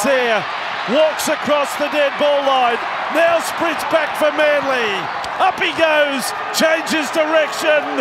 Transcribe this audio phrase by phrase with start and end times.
[0.00, 0.40] there,
[0.88, 2.80] walks across the dead ball line,
[3.12, 4.96] now sprints back for Manly.
[5.36, 8.00] Up he goes, changes direction.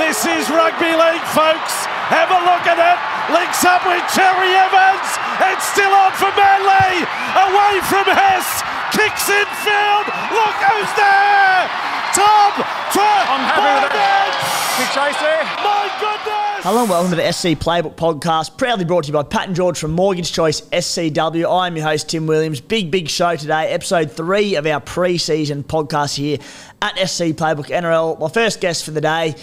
[0.00, 1.84] This is rugby league, folks.
[2.08, 2.98] Have a look at it.
[3.28, 5.08] Links up with Cherry Evans.
[5.52, 7.04] It's still on for Manly.
[7.36, 8.64] Away from Hess.
[8.96, 10.08] Kicks in field.
[10.32, 11.68] Look who's there.
[12.16, 12.52] Tom
[13.28, 14.32] I'm happy with that.
[14.80, 15.44] Big chase there.
[15.60, 16.47] My goodness.
[16.62, 19.54] Hello and welcome to the SC Playbook Podcast, proudly brought to you by Pat and
[19.54, 21.48] George from Mortgage Choice SCW.
[21.48, 22.60] I'm your host, Tim Williams.
[22.60, 26.38] Big, big show today, episode three of our pre season podcast here
[26.82, 28.18] at SC Playbook NRL.
[28.18, 29.36] My first guest for the day.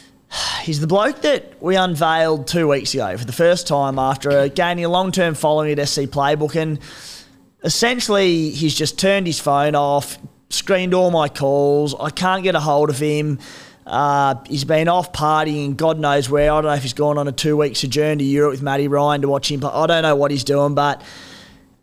[0.62, 4.84] He's the bloke that we unveiled two weeks ago for the first time after gaining
[4.84, 6.60] a long term following at SC Playbook.
[6.60, 6.80] And
[7.62, 10.18] essentially, he's just turned his phone off,
[10.50, 11.94] screened all my calls.
[11.94, 13.38] I can't get a hold of him.
[13.88, 16.52] Uh, he's been off partying, God knows where.
[16.52, 18.86] I don't know if he's gone on a two week sojourn to Europe with Matty
[18.86, 19.70] Ryan to watch him play.
[19.72, 21.02] I don't know what he's doing, but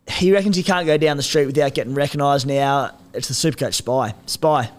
[0.08, 2.92] he reckons he can't go down the street without getting recognised now.
[3.12, 4.14] It's the Supercoach Spy.
[4.26, 4.70] Spy,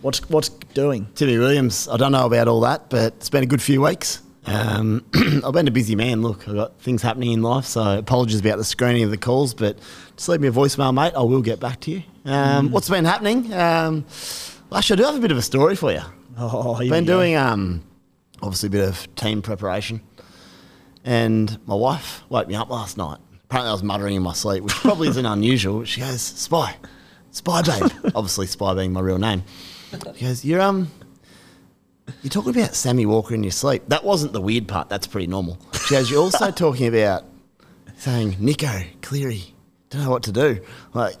[0.00, 1.08] what's what's doing?
[1.14, 4.22] Timmy Williams, I don't know about all that, but it's been a good few weeks.
[4.46, 5.04] Um,
[5.44, 6.22] I've been a busy man.
[6.22, 9.52] Look, I've got things happening in life, so apologies about the screening of the calls,
[9.52, 9.78] but
[10.16, 11.12] just leave me a voicemail, mate.
[11.14, 12.02] I will get back to you.
[12.24, 13.52] Um, What's been happening?
[13.52, 14.06] Um,
[14.72, 16.00] actually, I do have a bit of a story for you.
[16.38, 17.82] Oh, been doing um,
[18.42, 20.02] obviously a bit of team preparation,
[21.02, 23.18] and my wife woke me up last night.
[23.44, 25.84] Apparently, I was muttering in my sleep, which probably isn't unusual.
[25.84, 26.76] She goes, "Spy,
[27.30, 29.44] spy, babe." obviously, spy being my real name.
[30.14, 30.90] She goes, "You're um,
[32.22, 33.84] you're talking about Sammy Walker in your sleep.
[33.88, 34.90] That wasn't the weird part.
[34.90, 37.24] That's pretty normal." She goes, "You're also talking about
[37.96, 39.54] saying Nico Cleary,
[39.88, 40.60] don't know what to do."
[40.92, 41.16] Like,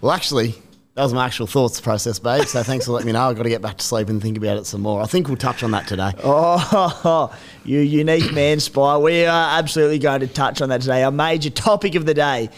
[0.00, 0.56] well, actually.
[0.98, 2.46] That was my actual thoughts process, babe.
[2.46, 3.28] So thanks for letting me know.
[3.28, 5.00] I've got to get back to sleep and think about it some more.
[5.00, 6.10] I think we'll touch on that today.
[6.24, 7.32] Oh,
[7.64, 8.96] you unique man, Spy.
[8.98, 11.04] We are absolutely going to touch on that today.
[11.04, 12.50] Our major topic of the day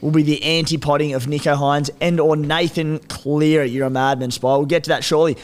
[0.00, 3.68] will be the anti-potting of Nicho Hynes and or Nathan Cleary.
[3.70, 4.46] You're a madman, Spy.
[4.46, 5.36] We'll get to that shortly.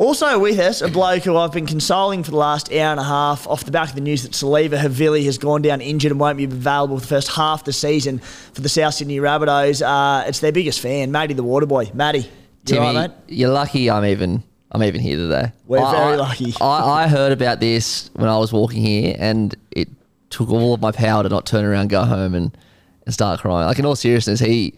[0.00, 3.04] Also with us, a bloke who I've been consoling for the last hour and a
[3.04, 6.18] half off the back of the news that Siliva Havili has gone down injured and
[6.18, 9.82] won't be available for the first half the season for the South Sydney Rabbitohs.
[9.82, 11.92] Uh, it's their biggest fan, Matty the Waterboy.
[11.92, 12.28] Matty, you
[12.64, 13.16] Timmy, all right, mate?
[13.28, 15.52] you're lucky I'm even I'm even here today.
[15.66, 16.54] We're I- very lucky.
[16.62, 19.90] I, I heard about this when I was walking here, and it
[20.30, 22.56] took all of my power to not turn around, go home, and,
[23.04, 23.66] and start crying.
[23.66, 24.72] Like in all seriousness, he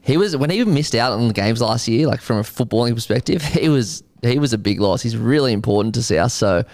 [0.00, 2.06] he was when he missed out on the games last year.
[2.06, 5.02] Like from a footballing perspective, he was he was a big loss.
[5.02, 6.32] He's really important to South.
[6.32, 6.64] So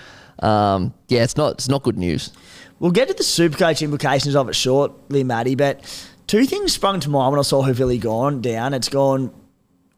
[0.40, 2.32] um, yeah, it's not it's not good news.
[2.78, 5.84] We'll get to the Supercoach implications of it shortly, Matty, but
[6.26, 8.72] two things sprung to mind when I saw Havili gone down.
[8.72, 9.30] It's gone,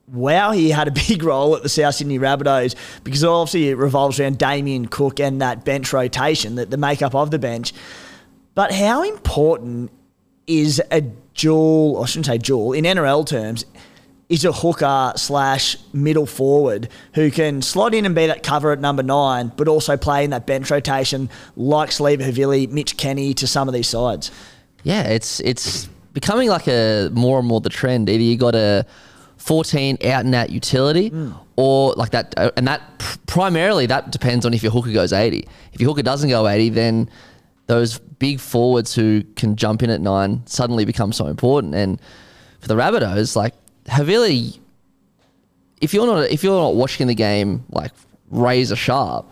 [0.09, 2.75] wow, he had a big role at the South Sydney Rabbitohs
[3.05, 7.31] because obviously it revolves around Damien Cook and that bench rotation, that the makeup of
[7.31, 7.73] the bench.
[8.55, 9.93] But how important
[10.49, 13.65] is a dual, I shouldn't say dual, in NRL terms,
[14.33, 18.81] is a hooker slash middle forward who can slot in and be that cover at
[18.81, 23.47] number nine, but also play in that bench rotation like Siliva Havili, Mitch Kenny to
[23.47, 24.31] some of these sides.
[24.85, 25.85] Yeah, it's it's
[26.15, 28.09] becoming like a more and more the trend.
[28.09, 28.87] Either you got a
[29.37, 31.13] 14 out and out utility,
[31.57, 32.83] or like that, uh, and that
[33.27, 35.47] primarily that depends on if your hooker goes 80.
[35.75, 37.11] If your hooker doesn't go 80, then
[37.67, 41.75] those big forwards who can jump in at nine suddenly become so important.
[41.75, 42.01] And
[42.61, 43.55] for the Rabbitohs, like
[43.87, 44.59] Havili,
[45.81, 47.93] if you're not if you're not watching the game like
[48.31, 49.31] razor sharp,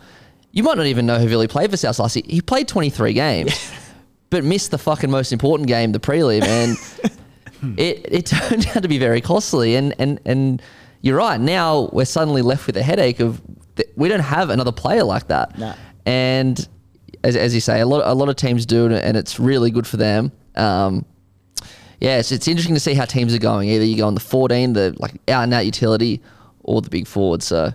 [0.51, 2.25] you might not even know Havili played for South last year.
[2.27, 3.71] He played 23 games
[4.31, 8.89] but missed the fucking most important game, the prelim, and it it turned out to
[8.89, 9.75] be very costly.
[9.75, 10.61] And and and
[11.01, 11.39] you're right.
[11.39, 13.39] Now we're suddenly left with a headache of
[13.75, 15.57] th- we don't have another player like that.
[15.59, 15.73] No.
[16.05, 16.67] And
[17.23, 19.85] as, as you say, a lot a lot of teams do, and it's really good
[19.85, 20.31] for them.
[20.55, 21.05] Um,
[22.01, 23.69] yeah, it's, it's interesting to see how teams are going.
[23.69, 26.19] Either you go on the 14, the like out and out utility,
[26.63, 27.43] or the big forward.
[27.43, 27.73] So,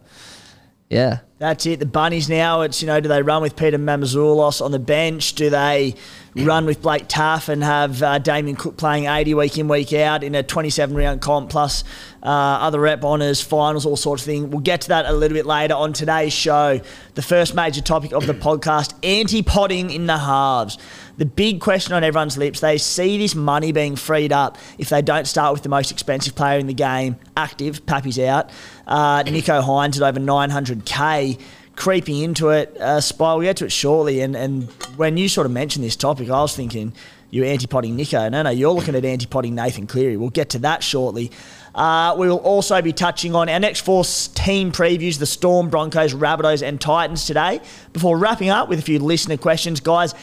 [0.91, 1.21] yeah.
[1.39, 1.81] That's it.
[1.81, 2.63] The bunnies now.
[2.63, 5.35] It's you know, do they run with Peter Mamouzelos on the bench?
[5.35, 5.95] Do they
[6.35, 10.25] run with Blake Taaffe and have uh, Damien Cook playing 80 week in week out
[10.25, 11.85] in a 27 round comp plus
[12.23, 14.47] uh, other rep honours, finals, all sorts of things?
[14.47, 16.81] We'll get to that a little bit later on today's show.
[17.15, 20.79] The first major topic of the podcast: anti-potting in the halves.
[21.19, 22.61] The big question on everyone's lips.
[22.61, 26.35] They see this money being freed up if they don't start with the most expensive
[26.35, 27.87] player in the game, active.
[27.87, 28.51] Pappy's out.
[28.87, 31.41] Uh, Nicho Hynes at over 900k
[31.77, 32.77] creeping into it.
[32.79, 34.21] Uh, Spy, we'll get to it shortly.
[34.21, 34.65] And, and
[34.97, 36.93] when you sort of mentioned this topic, I was thinking
[37.31, 38.29] you're anti-potting Nico.
[38.29, 40.17] No, no, you're looking at anti-potting Nathan Cleary.
[40.17, 41.31] We'll get to that shortly.
[41.75, 46.15] Uh, we will also be touching on our next four team previews, the Storm, Broncos,
[46.15, 47.61] Rabbitohs and Titans today,
[47.93, 49.81] before wrapping up with a few listener questions.
[49.81, 50.15] Guys,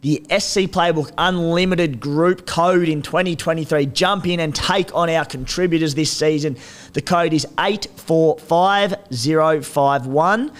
[0.00, 3.86] the SC Playbook Unlimited group code in 2023.
[3.86, 6.56] Jump in and take on our contributors this season.
[6.92, 10.52] The code is 845051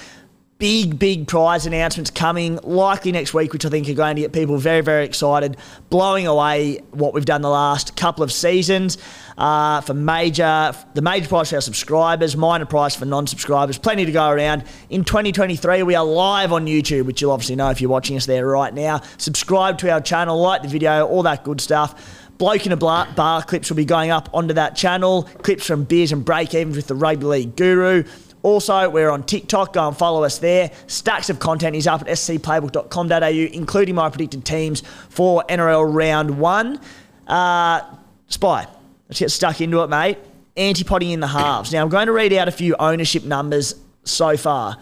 [0.58, 4.32] big, big prize announcements coming likely next week, which I think are going to get
[4.32, 5.56] people very, very excited,
[5.88, 8.99] blowing away what we've done the last couple of seasons.
[9.37, 14.10] Uh, for major, the major prize for our subscribers, minor prize for non-subscribers, plenty to
[14.10, 14.64] go around.
[14.90, 18.26] In 2023, we are live on YouTube, which you'll obviously know if you're watching us
[18.26, 19.00] there right now.
[19.16, 22.25] Subscribe to our channel, like the video, all that good stuff.
[22.38, 25.25] Bloke in a bar, bar clips will be going up onto that channel.
[25.43, 28.05] Clips from beers and break evens with the rugby league guru.
[28.43, 29.73] Also, we're on TikTok.
[29.73, 30.70] Go and follow us there.
[30.87, 36.81] Stacks of content is up at scplaybook.com.au, including my predicted teams for NRL round one.
[37.26, 37.82] Uh,
[38.29, 38.67] Spy,
[39.08, 40.19] let's get stuck into it, mate.
[40.56, 41.73] Antipoding in the halves.
[41.73, 43.75] Now, I'm going to read out a few ownership numbers
[44.05, 44.76] so far.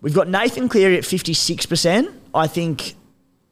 [0.00, 2.12] We've got Nathan Cleary at 56%.
[2.34, 2.94] I think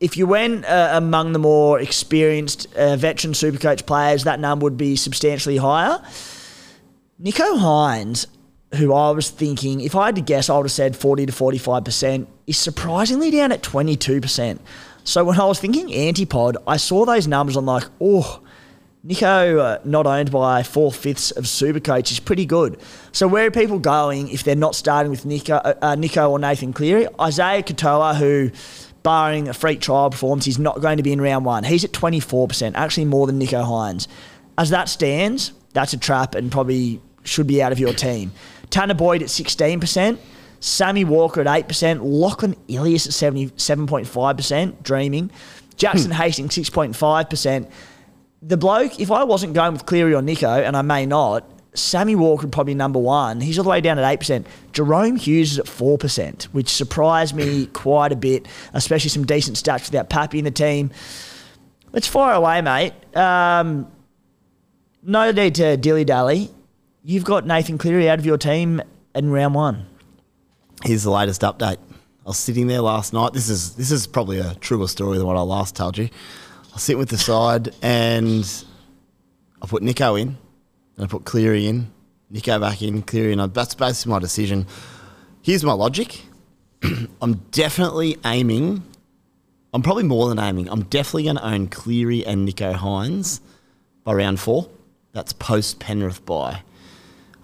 [0.00, 4.76] if you went uh, among the more experienced uh, veteran supercoach players, that number would
[4.76, 6.02] be substantially higher.
[7.22, 8.26] Nicho Hynes
[8.76, 11.32] who I was thinking, if I had to guess, I would have said 40 to
[11.32, 14.58] 45%, is surprisingly down at 22%.
[15.04, 17.56] So when I was thinking antipod, I saw those numbers.
[17.56, 18.40] I'm like, oh,
[19.06, 22.78] Nicho, uh, not owned by four fifths of Supercoach, is pretty good.
[23.10, 26.38] So where are people going if they're not starting with Nicho, uh, uh Nicho or
[26.38, 27.06] Nathan Cleary?
[27.18, 28.52] Isaiya Katoa, who,
[29.02, 31.64] barring a freak trial performance, he's not going to be in round one.
[31.64, 34.06] He's at 24%, actually more than Nicho Hynes.
[34.56, 38.32] As that stands, that's a trap and probably should be out of your team.
[38.72, 40.18] Tanah Boyd at 16%.
[40.58, 42.00] Sammy Walker at 8%.
[42.02, 44.82] Lachlan Ilias at 77.5%.
[44.82, 45.30] Dreaming.
[45.76, 46.16] Jackson hmm.
[46.16, 47.70] Hastings 6.5%.
[48.44, 52.16] The bloke, if I wasn't going with Cleary or Nico, and I may not, Sammy
[52.16, 53.40] Walker would probably number one.
[53.40, 54.44] He's all the way down at 8%.
[54.72, 59.86] Jahrome Hughes is at 4%, which surprised me quite a bit, especially some decent stats
[59.90, 60.90] without Pappy in the team.
[61.92, 62.94] Let's fire away, mate.
[63.16, 63.90] Um,
[65.02, 66.50] no need to dilly dally
[67.02, 68.80] you've got Nathan Cleary out of your team
[69.14, 69.86] in round one.
[70.84, 71.78] Here's the latest update.
[72.24, 73.32] I was sitting there last night.
[73.32, 76.08] This is this is probably a truer story than what I last told you.
[76.74, 78.48] I sit with the side and
[79.60, 80.28] I put Nicho in,
[80.96, 81.90] and I put Cleary in,
[82.32, 83.52] Nicho back in, Cleary in.
[83.52, 84.66] That's basically my decision.
[85.42, 86.22] Here's my logic.
[87.22, 88.82] I'm definitely aiming.
[89.74, 90.68] I'm probably more than aiming.
[90.68, 93.40] I'm definitely going to own Cleary and Nicho Hynes
[94.04, 94.68] by round four.
[95.12, 96.62] That's post Penrith bye.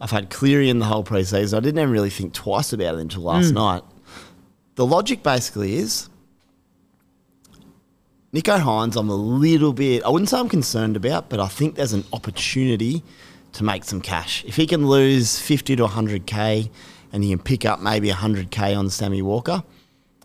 [0.01, 1.57] I've had Cleary in the whole preseason.
[1.57, 3.55] I didn't even really think twice about it until last mm.
[3.55, 3.83] night.
[4.77, 6.09] The logic basically is
[8.33, 11.77] Nicho Hynes, I'm a little bit, I wouldn't say I'm concerned about, but I think
[11.77, 13.03] there's an opportunity
[13.53, 14.45] to make some cash.
[14.45, 16.71] If he can lose 50 to 100k
[17.11, 19.65] and he can pick up maybe 100k on Sammy Walker,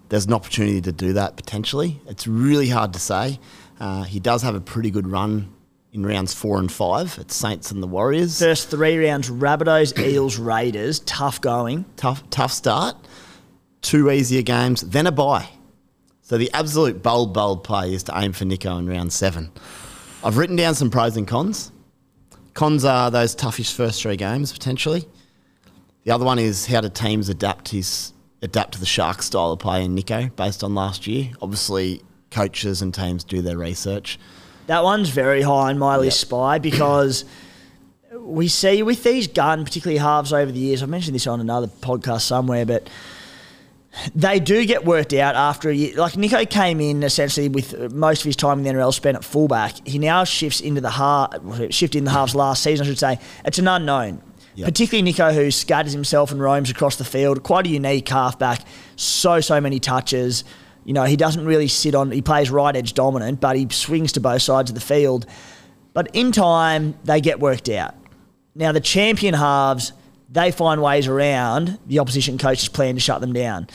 [0.09, 2.01] there's an opportunity to do that potentially.
[2.05, 3.39] It's really hard to say.
[3.79, 5.52] Uh, he does have a pretty good run
[5.93, 7.17] in rounds four and five.
[7.19, 8.39] It's Saints and the Warriors.
[8.39, 10.99] First three rounds: Rabbitohs, Eels, Raiders.
[11.01, 11.85] Tough going.
[11.95, 12.97] Tough, tough start.
[13.81, 15.49] Two easier games, then a bye.
[16.21, 19.51] So the absolute bold, bold play is to aim for Nico in round seven.
[20.23, 21.71] I've written down some pros and cons.
[22.53, 25.07] Cons are those toughish first three games potentially.
[26.05, 29.59] The other one is how do teams adapt his adapt to the shark style of
[29.59, 31.31] play in Nico based on last year.
[31.41, 32.01] Obviously,
[32.31, 34.17] coaches and teams do their research.
[34.67, 36.27] That one's very high on my list, yep.
[36.27, 37.25] Spy, because
[38.17, 41.67] we see with these gun, particularly halves over the years, I've mentioned this on another
[41.67, 42.89] podcast somewhere, but
[44.15, 45.95] they do get worked out after a year.
[45.95, 49.23] Like Nicho came in essentially with most of his time in the NRL spent at
[49.23, 49.85] fullback.
[49.87, 51.33] He now shifts into the half,
[51.71, 53.19] shifted in the halves last season, I should say.
[53.45, 54.21] It's an unknown.
[54.55, 54.67] Yep.
[54.67, 57.43] Particularly Nicho, who scatters himself and roams across the field.
[57.43, 58.61] Quite a unique halfback.
[58.95, 60.43] So, so many touches.
[60.85, 64.11] You know, he doesn't really sit on, he plays right edge dominant, but he swings
[64.13, 65.25] to both sides of the field.
[65.93, 67.95] But in time, they get worked out.
[68.55, 69.93] Now, the champion halves,
[70.29, 73.67] they find ways around the opposition coach's plan to shut them down.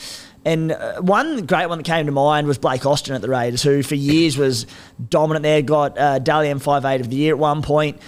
[0.45, 3.61] And uh, one great one that came to mind was Blake Austin at the Raiders,
[3.61, 4.65] who for years was
[5.09, 8.01] dominant there, got uh, Dally M58 of the year at one point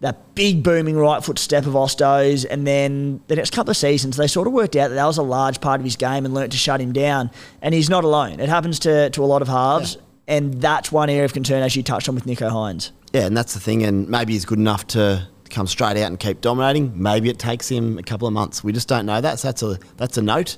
[0.00, 4.16] that big booming right foot step of Osto's, and then the next couple of seasons
[4.16, 6.32] they sort of worked out that that was a large part of his game and
[6.32, 7.30] learnt to shut him down.
[7.60, 8.40] And he's not alone.
[8.40, 10.36] It happens to, to a lot of halves, yeah.
[10.36, 12.92] and that's one area of concern as you touched on with Nicho Hynes.
[13.12, 13.82] Yeah, and that's the thing.
[13.82, 16.92] And maybe he's good enough to come straight out and keep dominating.
[16.94, 18.64] Maybe it takes him a couple of months.
[18.64, 19.40] We just don't know that.
[19.40, 20.56] So that's a that's a note.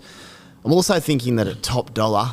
[0.65, 2.33] I'm also thinking that at top dollar,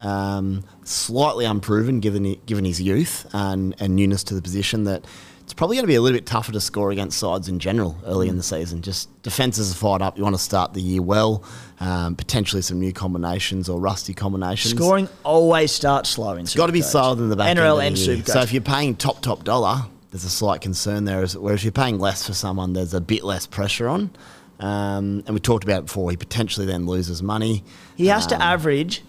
[0.00, 5.04] Um, slightly unproven given given his youth and, and newness to the position that
[5.46, 7.96] it's probably going to be a little bit tougher to score against sides in general
[8.04, 8.82] early in the season.
[8.82, 10.18] Just defences are fired up.
[10.18, 11.44] You want to start the year well,
[11.78, 14.74] um, potentially some new combinations or rusty combinations.
[14.74, 17.96] Scoring always starts slow in It's got to be slower than the back NRL end
[17.96, 18.32] and the.
[18.32, 21.24] So if you're paying top top dollar, there's a slight concern there.
[21.24, 24.10] Whereas if you're paying less for someone, there's a bit less pressure on.
[24.58, 26.10] Um, and we talked about it before.
[26.10, 27.62] He potentially then loses money.
[27.94, 29.04] he has to Um, average,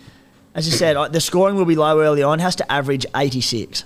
[0.53, 2.37] as you said, the scoring will be low early on.
[2.37, 3.85] Has to average 86.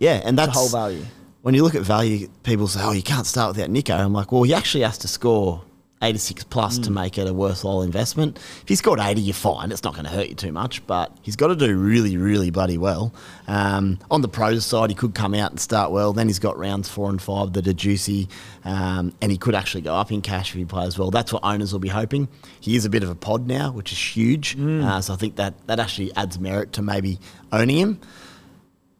[0.00, 1.04] Yeah, and that's whole value.
[1.42, 4.32] When you look at value, people say, "Oh, you can't start without Nico." I'm like,
[4.32, 5.62] "Well, he actually has to score
[6.02, 8.36] 86 plus to make it a worthwhile investment.
[8.36, 9.70] If he scored 80, you're fine.
[9.70, 12.50] It's not going to hurt you too much, but he's got to do really, really
[12.50, 13.14] bloody well.
[13.46, 16.12] Um, on the pros side, he could come out and start well.
[16.12, 18.28] Then he's got rounds four and five that are juicy,
[18.64, 21.12] um, and he could actually go up in cash if he plays well.
[21.12, 22.28] That's what owners will be hoping.
[22.60, 24.58] He is a bit of a pod now, which is huge.
[24.58, 27.20] Uh, so I think that that actually adds merit to maybe
[27.52, 28.00] owning him.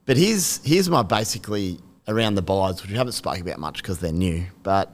[0.06, 3.98] But here's here's my basically around the buys, which we haven't spoken about much because
[3.98, 4.44] they're new.
[4.62, 4.92] But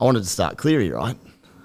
[0.00, 1.16] I wanted to start Cleary, right?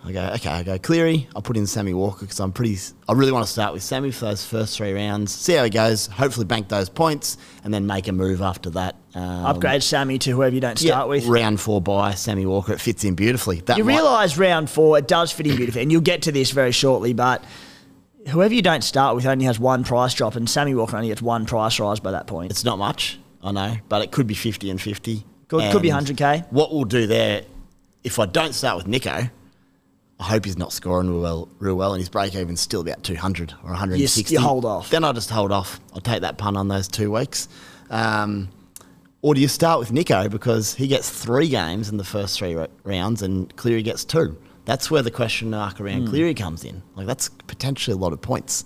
[0.03, 1.27] I go, okay, I go Cleary.
[1.35, 2.75] I'll put in Sammy Walker because I'm pretty.
[3.07, 5.31] I really want to start with Sammy for those first three rounds.
[5.31, 6.07] See how he goes.
[6.07, 8.95] Hopefully, bank those points and then make a move after that.
[9.13, 11.27] Um, Upgrade Sammy to whoever you don't yeah, start with.
[11.27, 12.73] round four by Sammy Walker.
[12.73, 13.59] It fits in beautifully.
[13.61, 16.31] That You might- realise round four, it does fit in beautifully, and you'll get to
[16.31, 17.43] this very shortly, but
[18.29, 21.21] whoever you don't start with only has one price drop, and Sammy Walker only gets
[21.21, 22.49] one price rise by that point.
[22.51, 25.25] It's not much, I know, but it could be 50 and 50.
[25.47, 26.47] Could- could be 100K.
[26.51, 27.43] What we'll do there,
[28.03, 29.29] if I don't start with Nico,
[30.19, 33.03] I hope he's not scoring real well, real well and his break even's still about
[33.03, 34.33] 200 or 160.
[34.33, 34.89] you hold off.
[34.91, 35.79] Then I'll just hold off.
[35.93, 37.47] I'll take that pun on those two weeks.
[37.89, 38.49] Um,
[39.23, 42.55] or do you start with Nico because he gets three games in the first three
[42.83, 44.37] rounds and Cleary gets two?
[44.65, 46.81] That's where the question mark around Cleary comes in.
[46.95, 48.63] Like that's potentially a lot of points.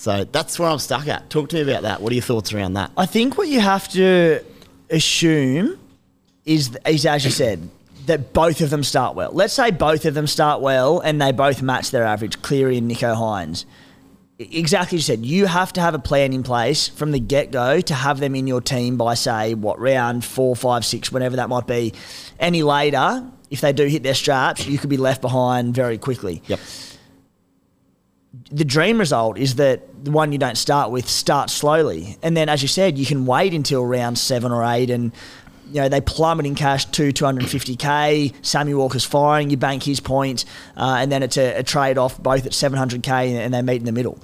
[0.00, 1.28] So that's where I'm stuck at.
[1.28, 2.00] Talk to me about that.
[2.00, 2.90] What are your thoughts around that?
[2.96, 4.42] I think what you have to
[4.88, 5.78] assume
[6.46, 7.68] is, is as you said,
[8.06, 9.30] that both of them start well.
[9.30, 12.90] Let's say both of them start well and they both match their average, Cleary and
[12.90, 13.66] Nicho Hynes.
[14.38, 17.50] Exactly as you said, you have to have a plan in place from the get
[17.50, 21.36] go to have them in your team by, say, what, round four, five, six, whenever
[21.36, 21.92] that might be.
[22.38, 26.42] Any later, if they do hit their straps, you could be left behind very quickly
[26.46, 26.58] Yep.
[28.50, 32.48] The dream result is that the one you don't start with starts slowly, and then,
[32.48, 35.12] as you said, you can wait until round seven or eight, and
[35.68, 38.34] you know they plummet in cash to 250k.
[38.44, 40.44] Sammy Walker's firing, you bank his point,
[40.76, 43.84] uh, and then it's a, a trade off both at 700k, and they meet in
[43.84, 44.18] the middle.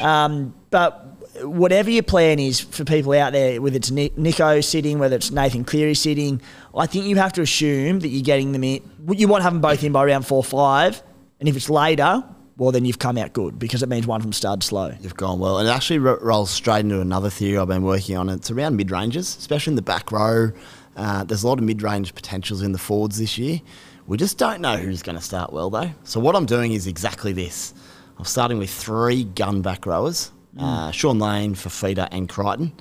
[0.00, 1.04] Um, but
[1.42, 5.64] whatever your plan is for people out there, whether it's Nico sitting, whether it's Nathan
[5.64, 6.42] Cleary sitting,
[6.76, 8.82] I think you have to assume that you're getting them in.
[9.10, 11.02] You want to have them both in by round four, or five,
[11.40, 12.24] and if it's later,
[12.58, 14.92] well, then you've come out good because it means one from stud slow.
[15.00, 15.58] You've gone well.
[15.58, 18.28] And it actually ro- rolls straight into another theory I've been working on.
[18.28, 20.50] It's around mid ranges, especially in the back row.
[20.96, 23.60] Uh, there's a lot of mid range potentials in the forwards this year.
[24.08, 25.90] We just don't know who's going to start well, though.
[26.02, 27.74] So, what I'm doing is exactly this
[28.18, 32.72] I'm starting with three gun back rowers uh, Shaun Lane, Fifita, and Crichton.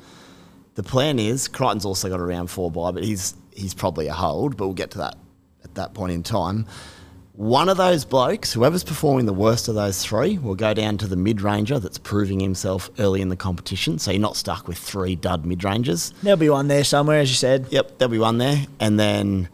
[0.75, 4.13] The plan is Crichton's also got a round four bye, but he's, he's probably a
[4.13, 5.15] hold, but we'll get to that
[5.63, 6.65] at that point in time.
[7.37, 11.07] One of those blokes, whoever's performing the worst of those three, will go down to
[11.07, 13.99] the mid ranger that's proving himself early in the competition.
[13.99, 16.15] So you're not stuck with three dud mid rangers.
[16.23, 17.67] There'll be one there somewhere, as you said.
[17.69, 18.65] Yep, there'll be one there.
[18.79, 19.49] And then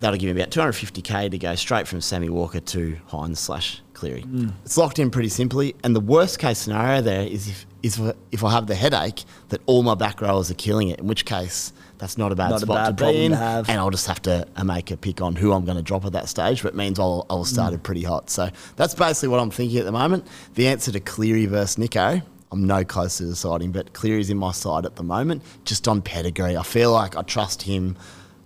[0.00, 4.22] that'll give me about 250k to go straight from Sammy Walker to Hines slash Cleary.
[4.22, 4.48] Hmm.
[4.64, 5.76] It's locked in pretty simply.
[5.84, 8.00] And the worst case scenario there is if, is
[8.32, 11.24] if I have the headache that all my back rowers are killing it, in which
[11.24, 13.32] case that's not a bad Not a spot bad to be in.
[13.32, 13.68] have.
[13.68, 16.04] And I'll just have to uh, make a pick on who I'm going to drop
[16.04, 18.30] at that stage, but it means I'll, I'll start it pretty hot.
[18.30, 20.26] So that's basically what I'm thinking at the moment.
[20.54, 24.50] The answer to Cleary versus Nico, I'm no closer to deciding, but Cleary's in my
[24.52, 26.56] side at the moment, just on pedigree.
[26.56, 27.96] I feel like I trust him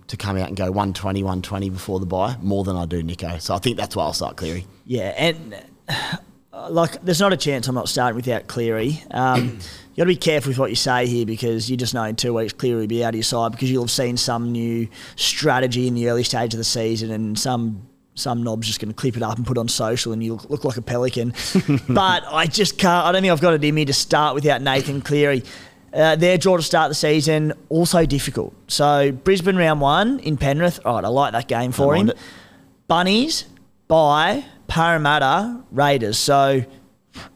[0.07, 3.37] to come out and go 120, 120 before the buy more than I do Nico.
[3.39, 4.67] So I think that's why I'll start Cleary.
[4.85, 5.55] Yeah, and
[6.69, 9.01] like, there's not a chance I'm not starting without Cleary.
[9.11, 9.59] Um,
[9.95, 12.15] you got to be careful with what you say here because you just know in
[12.15, 14.87] two weeks Cleary will be out of your side because you'll have seen some new
[15.15, 18.95] strategy in the early stage of the season and some some knob's just going to
[18.95, 21.33] clip it up and put on social and you look, look like a pelican.
[21.89, 23.05] but I just can't.
[23.05, 25.43] I don't think I've got it in me to start without Nathan Cleary.
[25.93, 28.53] Uh, their draw to start the season also difficult.
[28.67, 30.79] So Brisbane round one in Penrith.
[30.85, 32.09] All right, I like that game for him.
[32.09, 32.17] it.
[32.87, 33.45] Bunnies
[33.87, 36.17] by Parramatta Raiders.
[36.17, 36.63] So,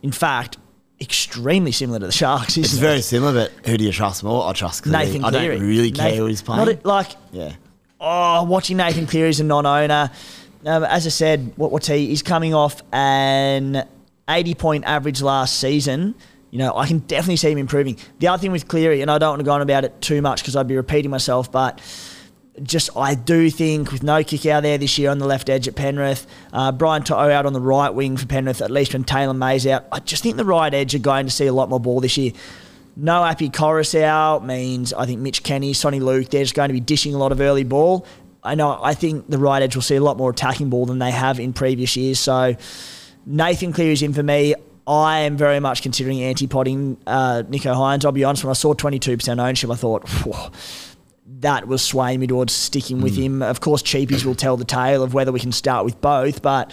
[0.04, 0.58] in fact,
[1.02, 2.52] extremely similar to the Sharks.
[2.58, 2.80] Isn't It's it?
[2.80, 4.48] very similar, but who do you trust more?
[4.48, 5.06] I trust Cleary.
[5.06, 6.66] Nathan I don't really care Nathan- who he's playing.
[6.66, 7.54] Not like, yeah.
[8.02, 10.12] oh, watching Nathan Cleary as a non-owner.
[10.66, 12.08] Um, as I said, what what's he?
[12.08, 13.88] He's coming off an
[14.30, 16.16] 80 point average last season.
[16.52, 17.96] You know, I can definitely see him improving.
[18.18, 20.22] The other thing with Cleary, and I don't want to go on about it too
[20.22, 21.80] much because I'd be repeating myself, but
[22.64, 25.76] just I do think with no Kikau there this year on the left edge at
[25.76, 29.34] Penrith, uh, Brian To'o out on the right wing for Penrith, at least when Taylor
[29.34, 31.80] May's out, I just think the right edge are going to see a lot more
[31.80, 32.32] ball this year.
[32.96, 36.74] No Api Koroisau out means I think Mitch Kenny, Soni Luke, they're just going to
[36.74, 38.06] be dishing a lot of early ball.
[38.44, 41.00] I know I think the right edge will see a lot more attacking ball than
[41.00, 42.20] they have in previous years.
[42.20, 42.56] So
[43.26, 44.56] Nathan Cleary's in for me.
[44.88, 48.06] I am very much considering anti-potting uh, Nicho Hynes.
[48.06, 50.50] I'll be honest, when I saw 22% ownership, I thought, "Whoa,
[51.40, 53.42] that was swaying me towards sticking with him.
[53.42, 56.72] Of course, cheapies will tell the tale of whether we can start with both, but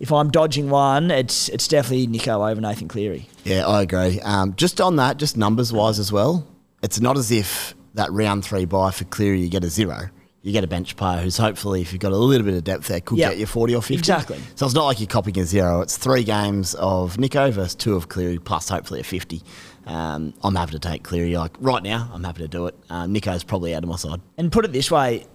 [0.00, 3.28] if I'm dodging one, it's it's definitely Nico over Nathan Cleary.
[3.44, 4.20] Yeah, I agree.
[4.20, 6.46] Um, just on that, just numbers wise as well,
[6.82, 10.08] it's not as if that round three buy for Cleary you get a zero.
[10.44, 12.88] You get a bench player who's hopefully, if you've got a little bit of depth
[12.88, 13.28] there, could Yeah.
[13.28, 13.94] get you 40 or 50.
[13.94, 14.38] Exactly.
[14.56, 15.82] So it's not like you're copying a zero.
[15.82, 19.40] It's three games of Nico versus two of Cleary, plus hopefully a 50.
[19.86, 21.36] Um, I'm happy to take Cleary.
[21.36, 22.76] Like right now, I'm happy to do it.
[22.90, 24.20] Um, Nico's probably out of my side.
[24.38, 25.26] And put it this way,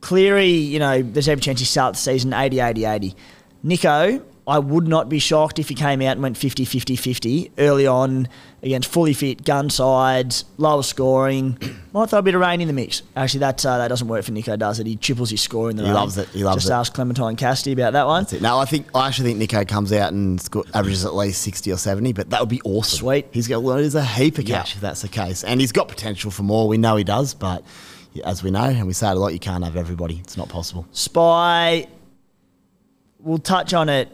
[0.00, 3.16] Cleary, you know, there's every chance he starts the season 80, 80, 80.
[3.62, 7.52] Nico, I would not be shocked if he came out and went 50, 50, 50
[7.56, 8.28] early on
[8.62, 11.56] against fully fit gun sides, lower scoring.
[11.94, 13.02] Might throw a bit of rain in the mix.
[13.16, 14.86] Actually, that uh, that doesn't work for Nico, does it?
[14.86, 15.94] He triples his score in the He rain.
[15.94, 16.28] loves it.
[16.28, 16.68] He loves Just it.
[16.68, 18.24] Just ask Clementine Cassidy about that one.
[18.24, 18.42] That's it.
[18.42, 21.72] No, I think I actually think Nico comes out and sco- averages at least 60
[21.72, 22.98] or 70, but that would be awesome.
[22.98, 23.26] Sweet.
[23.30, 24.58] He's got well, there's a heap of Yeah.
[24.58, 25.42] cash if that's the case.
[25.44, 26.68] And he's got potential for more.
[26.68, 27.64] We know he does, but
[28.24, 30.18] as we know, and we say it a lot, you can't have everybody.
[30.18, 30.86] It's not possible.
[30.92, 31.86] Spy,
[33.24, 34.08] we'll touch on it.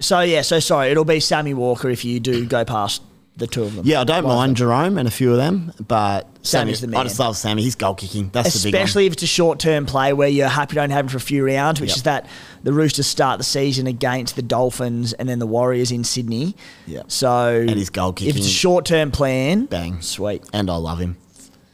[0.00, 3.02] So, yeah, so sorry, it'll be Sammy Walker if you do go past
[3.36, 3.86] the two of them.
[3.86, 6.98] Yeah, I don't Like mind Jahrome and a few of them, but Sammy's Sammy, the
[6.98, 7.62] I just love Sammy.
[7.62, 8.28] He's goal kicking.
[8.32, 8.82] That's the big one.
[8.82, 11.16] especially if it's a short term play where you're happy to only have him for
[11.18, 11.96] a few rounds, which Yep.
[11.96, 12.26] is that
[12.64, 16.54] the Roosters start the season against the Dolphins and then the Warriors in Sydney.
[16.86, 17.02] Yeah.
[17.08, 18.30] So And his goal kicking.
[18.30, 20.00] If it's a short term plan, Bang.
[20.02, 20.42] sweet.
[20.52, 21.16] And I love him.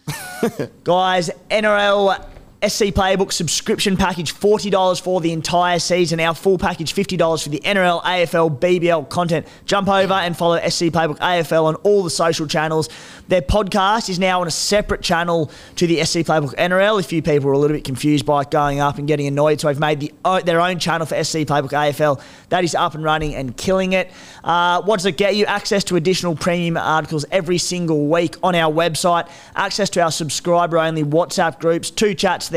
[0.84, 2.24] Guys, NRL
[2.68, 6.18] SC Playbook subscription package $40 for the entire season.
[6.18, 9.46] Our full package $50 for the NRL, AFL, BBL content.
[9.66, 12.88] Jump over and follow SC Playbook AFL on all the social channels.
[13.28, 16.98] Their podcast is now on a separate channel to the SC Playbook NRL.
[16.98, 19.60] A few people were a little bit confused by it going up and getting annoyed,
[19.60, 22.20] so they've made the, their own channel for SC Playbook AFL.
[22.48, 24.10] That is up and running and killing it.
[24.42, 25.44] Uh, what does it get you?
[25.46, 30.78] Access to additional premium articles every single week on our website, access to our subscriber
[30.78, 32.55] only WhatsApp groups, two chats there,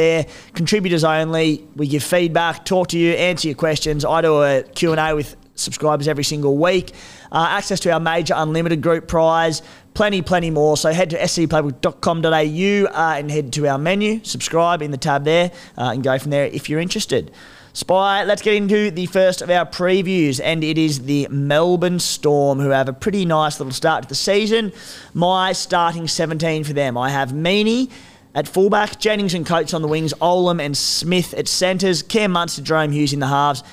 [0.54, 1.66] contributors only.
[1.76, 4.06] We give feedback, talk to you, answer your questions.
[4.06, 6.94] I do a Q&A with subscribers every single week.
[7.32, 9.62] Uh, access to our major unlimited group prize,
[9.94, 10.78] plenty, plenty more.
[10.78, 15.52] So head to scplaybook.com.au uh, and head to our menu, subscribe in the tab there,
[15.78, 17.32] uh, and go from there if you're interested.
[17.74, 22.60] Spy, let's get into the first of our previews, and it is the Melbourne Storm,
[22.60, 24.74] who have a pretty nice little start to the season.
[25.14, 27.92] My starting 17 for them I have Meaney
[28.36, 32.62] at fullback, Jennings and Coates on the wings, Olam and Smith at centres, Cam Munster,
[32.62, 33.64] Jahrome Hughes in the halves.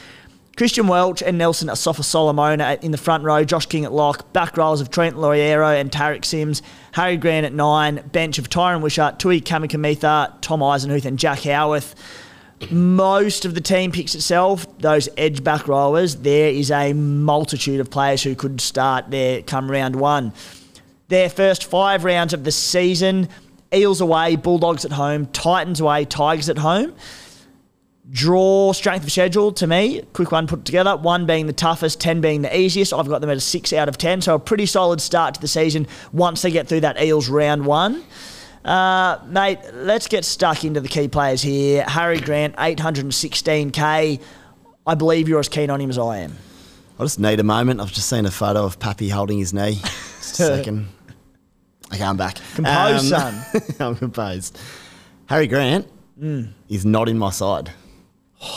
[0.56, 4.80] Christian Welch and Nelson Asofa-Solomona in the front row, Josh King at lock, back rows
[4.80, 9.42] of Trent Loiero and Tariq Sims, Harry Grant at nine, bench of Tyron Wishart, Tui
[9.42, 11.94] Kamikamica, Tom Eisenhuth and Jack Howarth.
[12.70, 17.90] Most of the team picks itself, those edge back rowers, there is a multitude of
[17.90, 20.32] players who could start there come round one.
[21.08, 23.28] Their first five rounds of the season,
[23.76, 26.94] Eels away, Bulldogs at home, Titans away, Tigers at home
[28.10, 30.02] draw strength of schedule to me.
[30.12, 30.96] Quick one put together.
[30.96, 32.92] One being the toughest, 10 being the easiest.
[32.92, 34.22] I've got them at a 6 out of 10.
[34.22, 37.66] So a pretty solid start to the season once they get through that Eels round
[37.66, 38.04] one.
[38.64, 41.84] Uh, mate, let's get stuck into the key players here.
[41.84, 44.20] Harry Grant, 816k.
[44.88, 46.36] I believe you're as keen on him as I am.
[46.98, 47.80] I just need a moment.
[47.80, 49.74] I've just seen a photo of Pappy holding his knee.
[49.74, 50.88] Just a second.
[51.92, 52.38] Okay, I'm back.
[52.54, 53.42] Composed, son.
[53.80, 54.58] I'm composed.
[55.26, 55.88] Harry Grant
[56.20, 56.52] Mm.
[56.70, 57.70] is not in my side,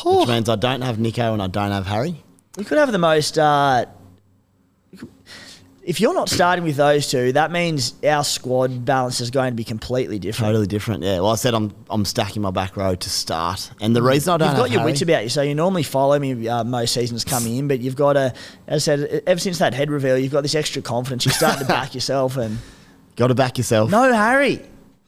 [0.05, 2.23] which means I don't have Nico and I don't have Harry.
[2.57, 3.37] You could have the most.
[3.37, 3.85] Uh,
[5.83, 9.55] if you're not starting with those two, that means our squad balance is going to
[9.55, 10.47] be completely different.
[10.49, 11.03] Totally different.
[11.03, 11.19] Yeah.
[11.19, 14.37] Well, I said I'm I'm stacking my back row to start, and the reason I
[14.37, 16.63] don't have You've got your Harry, wits about you, so you normally follow me uh,
[16.63, 18.33] most seasons coming in, but you've got a,
[18.67, 21.25] as I said, ever since that head reveal, you've got this extra confidence.
[21.25, 22.57] You're starting to back yourself, and
[23.19, 23.91] got to back yourself.
[23.91, 24.61] no, Harry,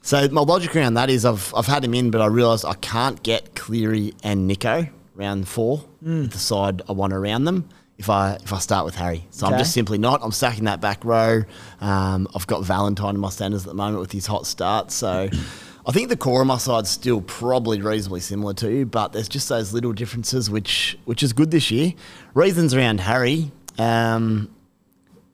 [0.03, 2.75] So my logic around that is I've I've had him in, but I realised I
[2.75, 8.09] can't get Cleary and Nico round four with the side I want around them if
[8.09, 9.25] I if I start with Harry.
[9.31, 10.21] So I'm just simply not.
[10.23, 11.43] I'm stacking that back row.
[11.79, 14.91] Um, I've got Valentine in my standards at the moment with his hot start.
[14.91, 15.29] So
[15.85, 19.29] I think the core of my side's still probably reasonably similar to you, but there's
[19.29, 21.93] just those little differences which which is good this year.
[22.33, 23.51] Reasons around Harry.
[23.77, 24.49] Um,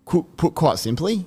[0.06, 1.26] put quite simply,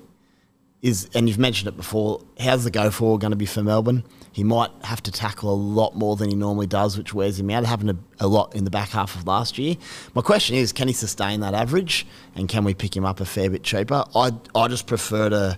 [0.81, 2.21] is and you've mentioned it before.
[2.39, 4.03] How's the go forward going to be for Melbourne?
[4.31, 7.49] He might have to tackle a lot more than he normally does, which wears him
[7.49, 7.63] out.
[7.63, 9.75] It happened a, a lot in the back half of last year.
[10.15, 13.25] My question is, can he sustain that average, and can we pick him up a
[13.25, 14.05] fair bit cheaper?
[14.15, 15.57] I I just prefer to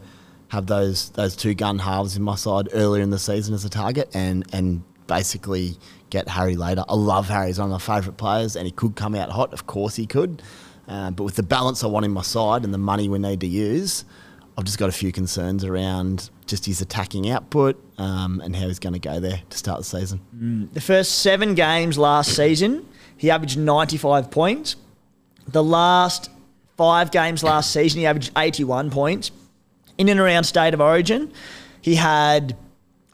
[0.49, 3.69] have those those two gun halves in my side earlier in the season as a
[3.69, 5.77] target, and and basically
[6.09, 6.83] get Harry later.
[6.89, 9.53] I love Harry; he's one of my favourite players, and he could come out hot.
[9.53, 10.41] Of course, he could.
[10.85, 13.39] Uh, but with the balance I want in my side and the money we need
[13.39, 14.03] to use,
[14.57, 18.79] I've just got a few concerns around just his attacking output um, and how he's
[18.79, 20.19] going to go there to start the season.
[20.73, 22.87] The first seven games last season,
[23.17, 24.75] he averaged 95 points.
[25.47, 26.29] The last
[26.77, 29.31] five games last season, he averaged 81 points.
[29.97, 31.31] In and around State of Origin,
[31.81, 32.55] he had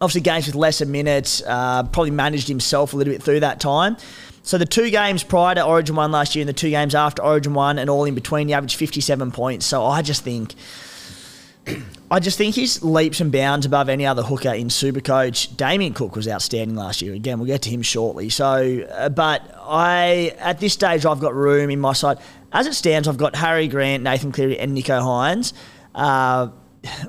[0.02, 3.98] obviously games with lesser minutes, uh, probably managed himself a little bit through that time.
[4.44, 7.22] So the two games prior to Origin 1 last year and the two games after
[7.22, 9.66] Origin 1 and all in between, he averaged 57 points.
[9.66, 10.56] So I just think
[12.12, 15.56] I just think he's leaps and bounds above any other hooker in Supercoach.
[15.56, 17.14] Damien Cook was outstanding last year.
[17.14, 18.30] Again, we'll get to him shortly.
[18.30, 22.18] So, uh, but I at this stage I've got room in my side.
[22.52, 25.54] As it stands, I've got Harry Grant, Nathan Cleary, and Nicho Hynes.
[25.94, 26.50] Uh,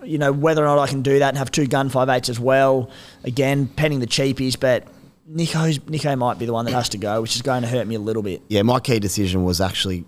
[0.04, 2.28] you know whether or not I can do that and have two gun five eights
[2.28, 2.90] as well.
[3.24, 4.86] Again, penning the cheapies, but
[5.26, 7.86] Nico's Nico might be the one that has to go, which is going to hurt
[7.86, 8.42] me a little bit.
[8.48, 10.04] Yeah, my key decision was actually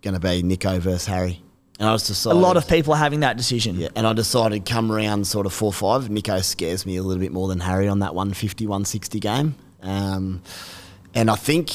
[0.00, 1.42] going to be Nico versus Harry.
[1.80, 3.76] And I was A lot of people are having that decision.
[3.76, 6.10] Yeah, and I decided come around sort of 4 5.
[6.10, 9.54] Nico scares me a little bit more than Harry on that 150, 160 game.
[9.80, 10.42] Um,
[11.14, 11.72] and I think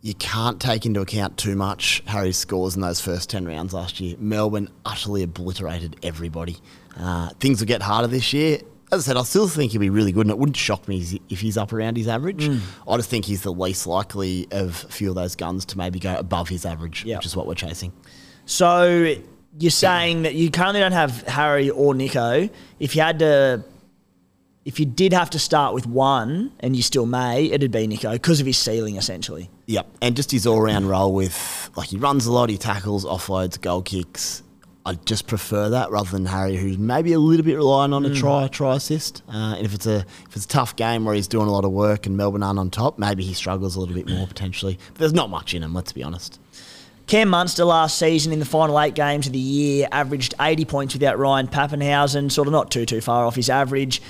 [0.00, 4.00] you can't take into account too much Harry's scores in those first 10 rounds last
[4.00, 4.16] year.
[4.18, 6.56] Melbourne utterly obliterated everybody.
[6.98, 8.60] Uh, things will get harder this year.
[8.90, 11.20] As I said, I still think he'll be really good, and it wouldn't shock me
[11.28, 12.48] if he's up around his average.
[12.88, 15.98] I just think he's the least likely of a few of those guns to maybe
[15.98, 17.16] go above his average, Yeah.
[17.16, 17.92] which is what we're chasing.
[18.48, 19.14] So
[19.58, 22.48] you're saying that you currently don't have Harry or Nico.
[22.80, 23.62] If you had to,
[24.64, 28.12] if you did have to start with one, and you still may, it'd be Nico
[28.12, 29.50] because of his ceiling, essentially.
[29.66, 33.60] Yep, and just his all-round role with like he runs a lot, he tackles, offloads,
[33.60, 34.42] goal kicks.
[34.86, 38.14] I just prefer that rather than Harry, who's maybe a little bit reliant on a
[38.14, 39.22] try, try assist.
[39.28, 41.66] Uh, and if it's a if it's a tough game where he's doing a lot
[41.66, 44.78] of work and Melbourne aren't on top, maybe he struggles a little bit more potentially.
[44.94, 46.40] But there's not much in him, let's be honest.
[47.08, 50.94] Cam Munster last season in the final eight games of the year averaged 80 points
[50.94, 54.02] without Ryan Papenhuyzen, sort of not too too far off his average.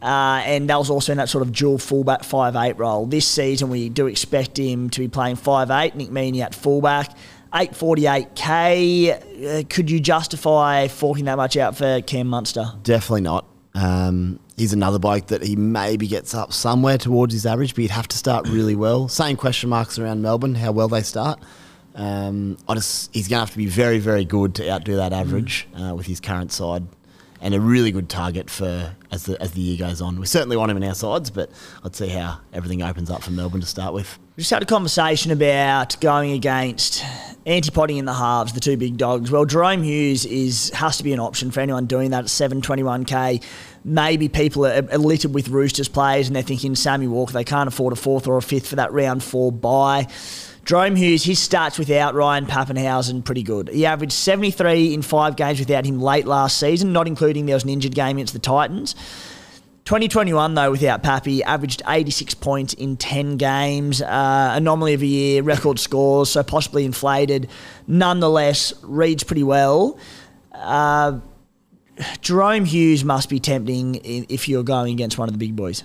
[0.00, 3.04] Uh, and that was also in that sort of dual fullback 5'8 role.
[3.04, 7.14] This season, we do expect him to be playing 5'8, Nick Meaney at fullback.
[7.52, 9.60] 848k.
[9.60, 12.72] Uh, could you justify forking that much out for Cam Munster?
[12.82, 13.44] Definitely not.
[13.74, 17.90] Um, he's another bloke that he maybe gets up somewhere towards his average, but he'd
[17.90, 19.08] have to start really well.
[19.08, 21.40] Same question marks around Melbourne, how well they start.
[21.98, 25.12] Um, I just he's going to have to be very, very good to outdo that
[25.12, 26.86] average uh, with his current side,
[27.40, 30.18] and a really good target for as the as the year goes on.
[30.20, 31.50] We certainly want him in our sides, but
[31.82, 34.16] let's see how everything opens up for Melbourne to start with.
[34.36, 37.04] We just had a conversation about going against
[37.46, 39.32] anti-potting in the halves, the two big dogs.
[39.32, 43.42] Well, Jahrome Hughes is has to be an option for anyone doing that at 721k.
[43.84, 47.66] Maybe people are, are littered with Roosters players and they're thinking Sammy Walker, they can't
[47.66, 50.06] afford a fourth or a fifth for that round four bye.
[50.68, 53.70] Jahrome Hughes, his stats without Ryan Papenhuyzen, pretty good.
[53.70, 57.64] He averaged 73 in five games without him late last season, not including there was
[57.64, 58.94] an injured game against the Titans.
[59.86, 64.02] 2021, though, without Pappy, averaged 86 points in 10 games.
[64.02, 67.48] Uh, anomaly of a year, record scores, so possibly inflated.
[67.86, 69.98] Nonetheless, reads pretty well.
[70.52, 71.20] Uh,
[71.96, 75.82] Jahrome Hughes must be tempting if you're going against one of the big boys.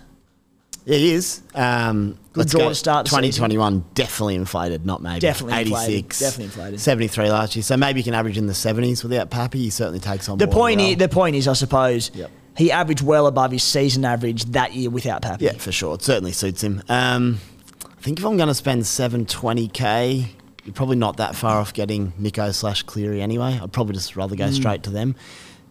[0.86, 1.42] He is.
[1.56, 2.70] Um, Good let's draw go.
[2.70, 5.20] to start 2021 definitely inflated, not maybe.
[5.20, 6.80] Definitely inflated, 86, definitely inflated.
[6.82, 7.64] 73 last year.
[7.64, 9.60] So maybe you can average in the 70s without Pappy.
[9.60, 10.92] He certainly takes on The point, well.
[10.92, 12.32] is, the point is, I suppose, Yep.
[12.58, 15.46] he averaged well above his season average that year without Pappy.
[15.46, 15.96] Yeah, for sure.
[15.96, 16.82] It certainly suits him.
[16.90, 17.40] Um,
[17.86, 20.26] I think if I'm going to spend 720k,
[20.66, 23.60] you're probably not that far off getting Nico slash Cleary anyway.
[23.62, 24.40] I'd probably just rather Mm.
[24.40, 25.16] go straight to them.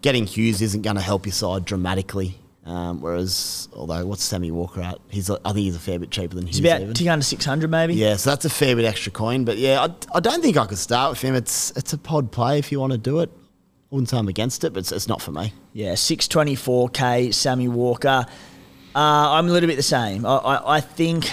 [0.01, 2.39] Getting Hughes isn't going to help your side dramatically.
[2.65, 4.99] Um, whereas, although what's Sammy Walker at?
[5.09, 6.59] He's I think he's a fair bit cheaper than Hughes.
[6.59, 6.95] He's about even.
[6.95, 7.95] tick under 600 maybe.
[7.95, 9.45] Yeah, so that's a fair bit extra coin.
[9.45, 11.35] But yeah, I, I don't think I could start with him.
[11.35, 13.31] It's it's a pod play if you want to do it.
[13.35, 15.53] I wouldn't say I'm against it, but it's, it's not for me.
[15.73, 18.25] Yeah, 624k, Sammy Walker.
[18.95, 20.25] Uh, I'm a little bit the same.
[20.25, 21.31] I, I, I think,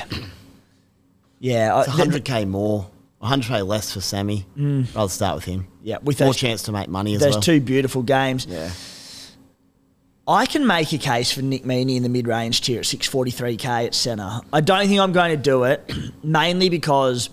[1.39, 2.89] yeah, I, It's 100k more,
[3.21, 4.45] 100k less for Sammy.
[4.95, 5.67] I'll start with him.
[5.83, 7.41] yeah, with More those, chance to make money as those well.
[7.41, 8.45] two beautiful games.
[8.45, 8.71] Yeah.
[10.29, 13.87] I can make a case for Nick Meaney in the mid range tier at 643k
[13.87, 14.41] at centre.
[14.53, 15.91] I don't think I'm going to do it,
[16.23, 17.31] mainly because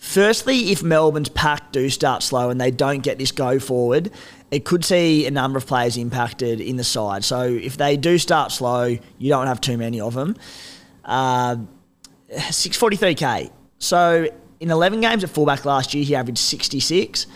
[0.00, 4.10] Firstly, if Melbourne's pack do start slow and they don't get this go forward,
[4.50, 7.22] it could see a number of players impacted in the side.
[7.22, 10.36] So if they do start slow, you don't have too many of them.
[11.04, 11.56] Uh,
[12.30, 13.50] 643k.
[13.78, 14.26] So
[14.58, 17.26] in 11 games at fullback last year, he averaged 66.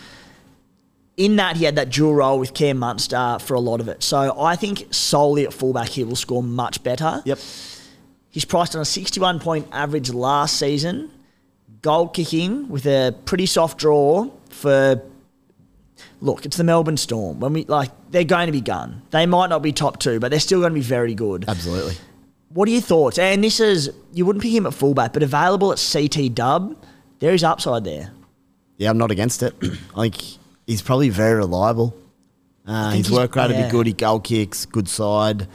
[1.17, 4.03] In that, he had that dual role with Cam Munster for a lot of it.
[4.03, 7.21] So I think solely at fullback, he will score much better.
[7.25, 7.39] Yep.
[8.29, 11.09] He's priced on a 61 point average last season.
[11.81, 15.01] Goal kicking with a pretty soft draw for.
[16.19, 17.39] Look, it's the Melbourne Storm.
[17.39, 19.03] When we like, they're going to be gun.
[19.11, 21.45] They might not be top two, but they're still going to be very good.
[21.47, 21.95] Absolutely.
[22.49, 23.17] What are your thoughts?
[23.19, 26.75] And this is you wouldn't pick him at fullback, but available at CT Dub.
[27.19, 28.11] There is upside there.
[28.77, 29.53] Yeah, I'm not against it.
[29.95, 31.95] I think he's probably very reliable.
[32.67, 33.65] Uh, his work rate would yeah.
[33.67, 33.87] be good.
[33.87, 35.47] He goal kicks, good side.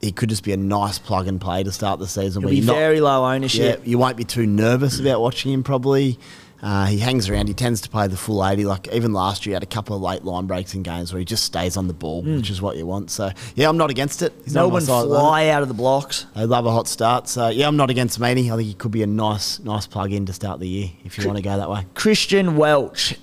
[0.00, 2.42] He could just be a nice plug and play to start the season.
[2.42, 3.80] He'll be not- very low ownership.
[3.80, 5.62] Yeah, you won't be too nervous about watching him.
[5.62, 6.18] Probably,
[6.62, 7.48] uh, he hangs around.
[7.48, 8.64] He tends to play the full eighty.
[8.64, 11.18] Like even last year, he had a couple of late line breaks in games where
[11.18, 13.10] he just stays on the ball, which is what you want.
[13.10, 14.32] So yeah, I'm not against it.
[14.44, 16.24] He's Melbourne the fly out of the blocks.
[16.34, 17.28] They love a hot start.
[17.28, 18.50] So yeah, I'm not against Meaney.
[18.50, 21.18] I think he could be a nice, nice plug in to start the year if
[21.18, 21.84] you want to go that way.
[21.94, 23.16] Christian Welch,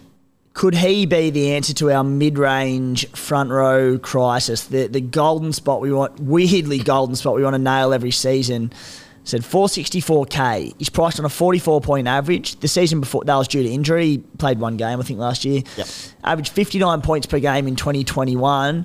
[0.57, 4.63] could he be the answer to our mid-range front row crisis?
[4.63, 8.73] The the golden spot we want, weirdly golden spot we want to nail every season.
[9.23, 10.73] Said 464k.
[10.79, 12.59] He's priced on a 44 point average.
[12.59, 14.05] The season before that was due to injury.
[14.05, 15.61] He played one game, I think, last year.
[15.75, 15.87] Yep.
[16.23, 18.83] Averaged 59 points per game in 2021.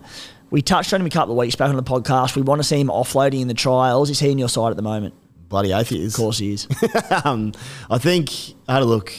[0.50, 2.37] We touched on him a couple of weeks back on the podcast.
[2.37, 4.11] We want to see him offloading in the trials.
[4.11, 5.14] Is he in your side at the moment?
[5.48, 6.12] Bloody oath he is.
[6.12, 6.68] Of course he is.
[7.24, 7.54] um,
[7.88, 8.30] I think
[8.68, 9.14] I had a look.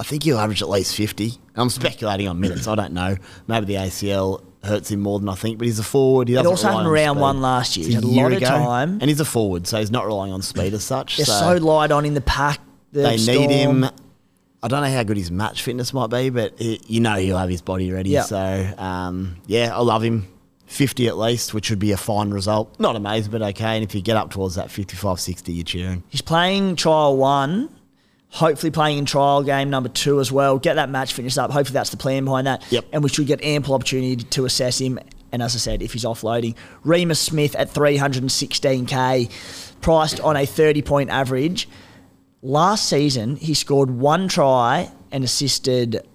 [0.00, 1.32] I think he'll average at least fifty.
[1.54, 2.66] I'm speculating on minutes.
[2.68, 3.16] I don't know.
[3.46, 6.28] Maybe the ACL hurts him more than I think, but he's a forward.
[6.28, 7.22] He doesn't also happened on round speed.
[7.22, 7.86] one last year.
[7.86, 8.90] He's had a lot of time.
[9.00, 11.16] and he's a forward, so he's not relying on speed as such.
[11.16, 12.60] They're so, so light on in the pack.
[12.92, 13.38] the they Storm.
[13.38, 13.84] need him.
[14.60, 17.38] I don't know how good his match fitness might be, but he, you know he'll
[17.38, 18.10] have his body ready.
[18.10, 18.22] Yeah.
[18.22, 20.26] So um, yeah, I love him.
[20.66, 22.78] 50 at least, which would be a fine result.
[22.78, 23.76] Not amazing, but okay.
[23.76, 26.02] And if you get up towards that 55 60, you're cheering.
[26.10, 27.70] He's playing trial one,
[28.30, 30.58] hopefully playing in trial game number two as well.
[30.58, 31.50] Get that match finished up.
[31.50, 32.64] Hopefully that's the plan behind that.
[32.70, 32.86] Yep.
[32.92, 34.98] And we should get ample opportunity to assess him.
[35.32, 40.82] And as I said, if he's offloading, Reimis Smith at 316k, priced on a 30
[40.82, 41.68] point average.
[42.40, 46.06] Last season, he scored one try and assisted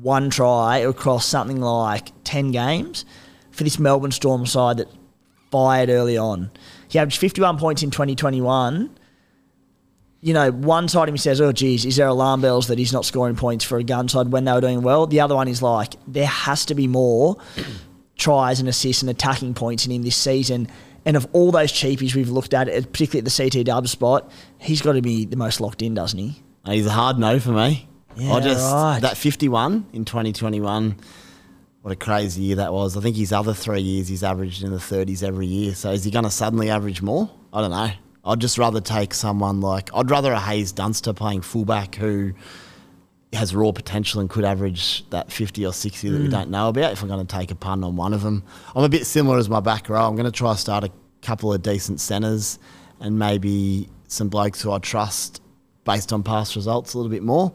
[0.00, 3.04] one try across something like 10 games
[3.50, 4.88] for this Melbourne Storm side that
[5.50, 6.50] fired early on.
[6.88, 8.96] He averaged 51 points in 2021
[10.24, 12.94] you know, one side of me says, oh, geez, is there alarm bells that he's
[12.94, 15.06] not scoring points for a gun side when they were doing well?
[15.06, 17.36] The other one is like, there has to be more
[18.16, 20.68] tries and assists and attacking points in him this season.
[21.04, 24.80] And of all those cheapies we've looked at, particularly at the CT dub spot, he's
[24.80, 26.42] got to be the most locked in, doesn't he?
[26.64, 27.86] Uh, He's a hard no for me.
[28.16, 29.00] Yeah, I just right.
[29.00, 30.96] that 51 in 2021.
[31.82, 32.96] What a crazy year that was.
[32.96, 35.74] I think his other three years he's averaged in the 30s every year.
[35.74, 37.30] So is he going to suddenly average more?
[37.52, 37.90] I don't know.
[38.26, 42.32] I'd just rather take someone like I'd rather a Hayes Dunster playing fullback who
[43.34, 46.30] has raw potential and could average that 50 or 60 that we hmm.
[46.30, 48.44] don't know about if I'm going to take a pun on one of them.
[48.74, 50.06] I'm a bit similar as my back row.
[50.06, 50.90] I'm going to try to start a
[51.22, 52.58] couple of decent centres
[53.00, 55.42] and maybe some blokes who I trust
[55.84, 57.52] based on past results a little bit more.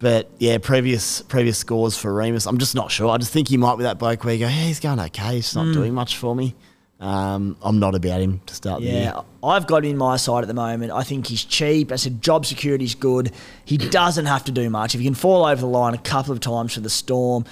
[0.00, 3.10] But yeah, previous previous scores for Reimis, I'm just not sure.
[3.10, 5.36] I just think he might be that bloke where you go, yeah, he's going okay.
[5.36, 5.72] He's not hmm.
[5.72, 6.54] doing much for me.
[7.00, 9.14] Um, I'm not about him to start the Yeah, year.
[9.42, 10.90] I've got him in my side at the moment.
[10.90, 11.92] I think he's cheap.
[11.92, 13.30] I said job security's good.
[13.64, 14.94] He doesn't have to do much.
[14.94, 17.44] If he can fall over the line a couple of times for the Storm,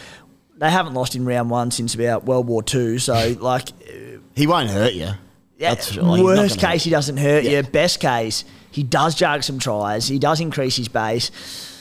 [0.59, 2.99] they haven't lost in round one since about World War Two.
[2.99, 3.69] So, like,
[4.35, 5.11] He won't hurt you.
[5.59, 5.97] Yeah, That's.
[5.97, 7.59] Like, worst case, he doesn't hurt Yeah.
[7.59, 7.63] you.
[7.63, 10.09] Best case, he does jug some tries.
[10.09, 11.31] He does increase his base.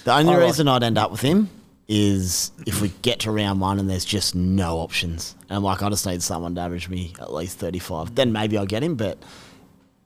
[0.05, 1.49] The only I like- reason I'd end up with him
[1.87, 5.35] is if we get to round one and there's just no options.
[5.49, 8.15] And I'm like, I just need someone to average me at least 35.
[8.15, 9.19] Then maybe I'll get him, but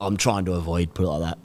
[0.02, 1.40] I'm trying to avoid, put it like that.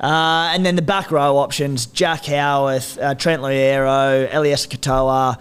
[0.00, 5.40] Uh, and then the back row options: Jack Howarth, uh, Trent Loiero, Eliesa Katoa.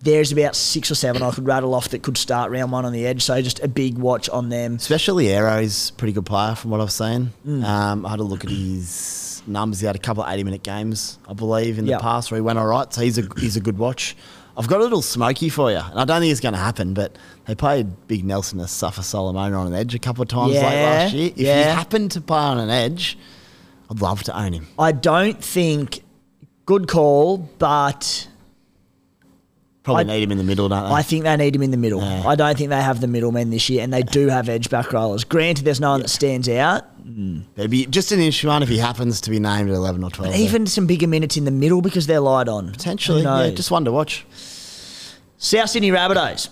[0.00, 2.92] There's about six or seven I could rattle off that could start round one on
[2.92, 3.22] the edge.
[3.22, 4.76] So just a big watch on them.
[4.76, 7.32] Especially Aero is a pretty good player from what I've seen.
[7.46, 7.64] Mm.
[7.64, 9.80] Um, I had a look at his numbers.
[9.80, 11.98] He had a couple of 80 minute games, I believe, in Yep.
[11.98, 12.92] the past where he went all right.
[12.92, 14.16] So he's a, he's a good watch.
[14.56, 16.92] I've got a little smoky for you, and I don't think it's going to happen,
[16.92, 21.14] but they played Big Nelson Asofa-Solomona on an edge a couple of times late last
[21.14, 21.28] year.
[21.28, 21.56] If yeah.
[21.58, 23.16] he happened to play on an edge,
[23.88, 24.66] I'd love to own him.
[24.76, 26.02] I don't think
[26.66, 28.26] good call, but
[29.88, 30.94] Probably I- need him in the middle, don't they?
[30.94, 32.00] I think they need him in the middle.
[32.00, 32.22] Yeah.
[32.26, 34.92] I don't think they have the middlemen this year, and they do have edge back
[34.92, 35.24] rollers.
[35.24, 36.84] Granted, there's no one that stands out.
[37.02, 37.40] Hmm.
[37.56, 40.10] It'd be just an issue one if he happens to be named at 11 or
[40.10, 40.32] 12.
[40.32, 42.70] But even some bigger minutes in the middle because they're light on.
[42.72, 44.26] Potentially, yeah, just one to watch.
[45.38, 46.50] South Sydney Rabbitohs.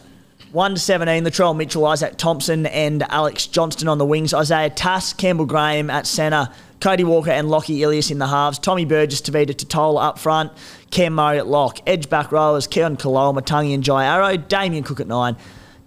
[0.53, 4.33] 1 to 17, Latrell Mitchell, Izaac Thompson, and Alex Johnston on the wings.
[4.33, 6.49] Isaiah Tass, Campbell Graham at centre,
[6.81, 8.59] Cody Walker and Lockie Ilias in the halves.
[8.59, 10.53] Tommy Burgess, Tevita Tatola up front,
[10.91, 11.79] Cam Murray at lock.
[11.87, 15.37] Edge back rowers, Keaon Kaloa, Matangi and Jai Arrow, Damien Cook at nine.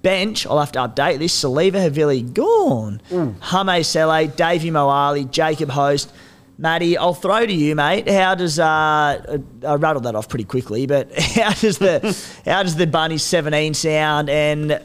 [0.02, 1.44] Bench, I'll have to update this.
[1.44, 3.02] Siliva Havili gone.
[3.10, 6.14] Hame Sele, Davvy Moale, Jacob Host.
[6.58, 8.10] Matty, I'll throw to you, mate.
[8.10, 12.02] How does uh, I rattled that off pretty quickly, but how does the
[12.46, 14.30] how does the Bunny 17 sound?
[14.30, 14.82] And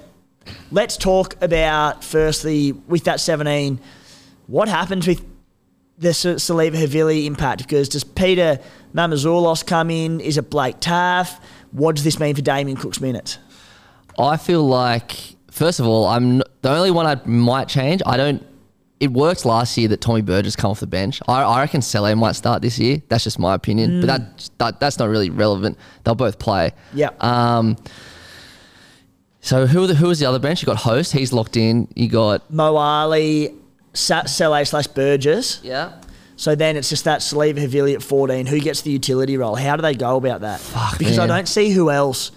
[0.71, 3.81] let's talk about firstly with that 17,
[4.47, 5.25] what happens with
[5.99, 7.63] the Siliva Havili impact?
[7.63, 8.59] Because does Peter
[8.95, 10.21] Mamouzelos come in?
[10.21, 11.41] Is it Blake Taaffe?
[11.73, 13.39] What does this mean for Damien Cook's minutes?
[14.19, 18.03] I feel like first of all, I'm the only one I might change.
[18.05, 18.45] I don't.
[19.01, 21.21] It worked last year that Tommy Burgess come off the bench.
[21.27, 23.03] I, I reckon Sele might start this year.
[23.09, 25.79] That's just my opinion, but that, that that's not really relevant.
[26.05, 26.73] They'll both play.
[26.93, 27.11] Yeah.
[27.21, 27.77] Um.
[29.41, 30.63] So who are the, who was the other bench?
[30.63, 31.13] You got Host.
[31.13, 31.89] He's locked in.
[31.95, 33.51] You got Moale,
[33.95, 35.61] Sa- Sele slash Burgess.
[35.63, 35.93] yeah.
[36.37, 38.47] So then it's just that Siliva Havili at 14.
[38.47, 39.55] Who gets the utility role?
[39.55, 40.61] How do they go about that?
[40.99, 42.33] because I don't see who else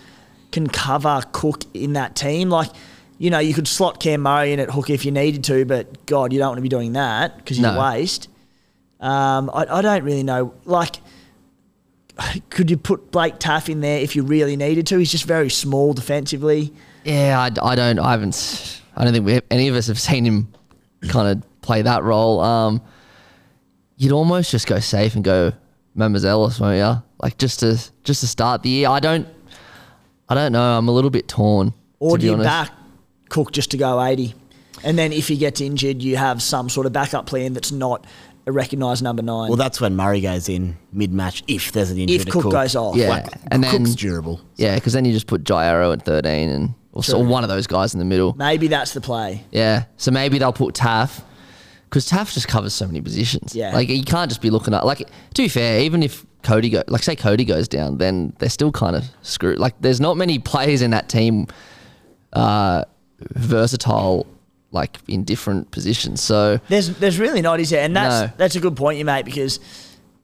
[0.51, 2.49] can cover Cook in that team.
[2.51, 2.69] Like,
[3.17, 6.05] you know, you could slot Cam Murray in at hook if you needed to, but
[6.05, 7.79] God, you don't want to be doing that because you No.
[7.81, 8.29] waste.
[8.99, 10.53] Um, I, I don't really know.
[10.65, 10.97] Like,
[12.49, 14.97] could you put Blake Taaffe in there if you really needed to?
[14.97, 16.73] He's just very small defensively.
[17.03, 17.99] Yeah, I, I don't.
[17.99, 18.81] I haven't.
[18.95, 20.53] I don't think we have, any of us have seen him
[21.09, 22.39] kind of play that role.
[22.39, 22.81] Um,
[23.97, 25.53] you'd almost just go safe and go
[25.97, 27.03] Mamouzelos, won't you?
[27.21, 28.89] Like just to just to start the year.
[28.89, 29.27] I don't.
[30.29, 30.77] I don't know.
[30.77, 31.73] I'm a little bit torn.
[31.99, 32.45] Or to do be you honest.
[32.71, 32.77] back
[33.29, 34.35] Cook just to go 80?
[34.83, 38.05] And then if he gets injured, you have some sort of backup plan that's not
[38.45, 39.47] a recognised number nine.
[39.49, 42.43] Well, that's when Murray goes in mid match if there's an injury if to Cook,
[42.43, 42.51] Cook.
[42.51, 42.95] goes off.
[42.95, 44.39] Yeah, Like, and then Cook's durable.
[44.57, 47.27] yeah, because then you just put Jai Arrow at 13 and or so True.
[47.27, 48.33] one of those guys in the middle.
[48.37, 49.43] Maybe that's the play.
[49.51, 49.85] Yeah.
[49.97, 51.21] So maybe they'll put Taaffe
[51.89, 53.55] because Taaffe just covers so many positions.
[53.55, 53.73] Yeah.
[53.73, 56.83] Like you can't just be looking at like to be fair, even if Cody go
[56.87, 59.59] like say Cody goes down, then they're still kind of screwed.
[59.59, 61.47] Like there's not many players in that team
[62.33, 62.83] uh
[63.31, 64.27] versatile
[64.71, 66.21] like in different positions.
[66.21, 67.83] So There's there's really not, is there?
[67.83, 68.33] And that's No.
[68.37, 69.59] that's a good point you make because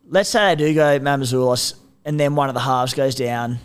[0.10, 3.60] let's say they do go Mamouzelos and then one of the halves goes down.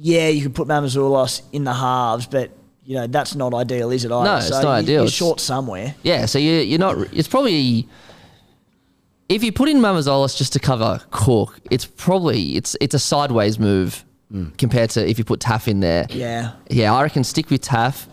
[0.00, 2.50] Yeah, you could put Mamouzelos in the halves, but
[2.88, 4.10] you know that's not ideal, is it?
[4.10, 4.24] Either?
[4.30, 5.02] No, it's so not you- ideal.
[5.02, 5.94] You're short somewhere.
[6.02, 7.86] yeah, so you you're not it's probably
[9.28, 13.58] if you put in Mamouzelos just to cover Cook, it's probably it's it's a sideways
[13.58, 14.04] move
[14.58, 16.06] compared to if you put Taaffe in there.
[16.10, 16.52] Yeah.
[16.70, 18.06] Yeah, I reckon stick with Taaffe.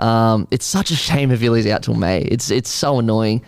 [0.00, 2.22] Um, it's such a shame Havili's out till May.
[2.22, 3.42] It's it's so annoying.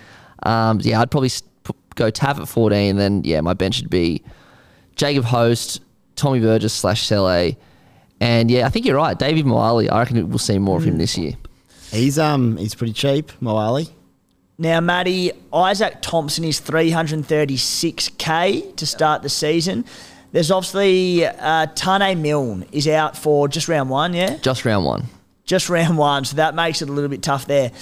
[0.45, 2.97] Um, yeah, I'd probably s- p- go Taaffe at 14.
[2.97, 4.23] Then, yeah, my bench would be
[4.97, 5.81] Jacob Host,
[6.16, 7.53] Tommy Burgess slash Sele.
[8.22, 9.18] And, yeah, I think you're right.
[9.18, 11.32] David Moale, I reckon we'll see more of him this year.
[11.90, 13.87] He's um he's pretty cheap, Moale.
[14.58, 19.85] Now, Matty, Izaac Thompson is 336k to start the season.
[20.30, 24.37] There's obviously uh, Taane Milne is out for just round one, yeah?
[24.37, 25.06] Just round one.
[25.44, 27.72] Just round one, so that makes it a little bit tough there.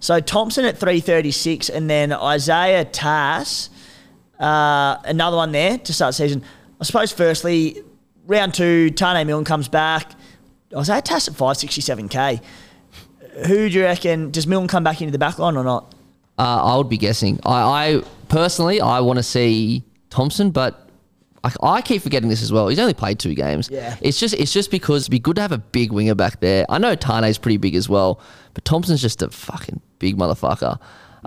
[0.00, 3.68] So Thompson at 336, and then Isaiah Tass,
[4.38, 6.42] uh, another one there to start the season.
[6.80, 7.82] I suppose, firstly,
[8.30, 10.12] round two, Taane Milne comes back.
[10.74, 12.40] Isaiah Tass at 567k.
[13.46, 14.30] Who do you reckon?
[14.30, 15.94] Does Milne come back into the back line or not?
[16.38, 17.40] Uh, I would be guessing.
[17.44, 20.88] I, I personally, I want to see Thompson, but
[21.42, 22.68] I, I keep forgetting this as well.
[22.68, 23.68] He's only played two games.
[23.70, 23.96] Yeah.
[24.00, 26.64] It's just, it's just because it'd be good to have a big winger back there.
[26.68, 28.20] I know Taane's pretty big as well,
[28.54, 30.78] but Thompson's just a fucking big motherfucker.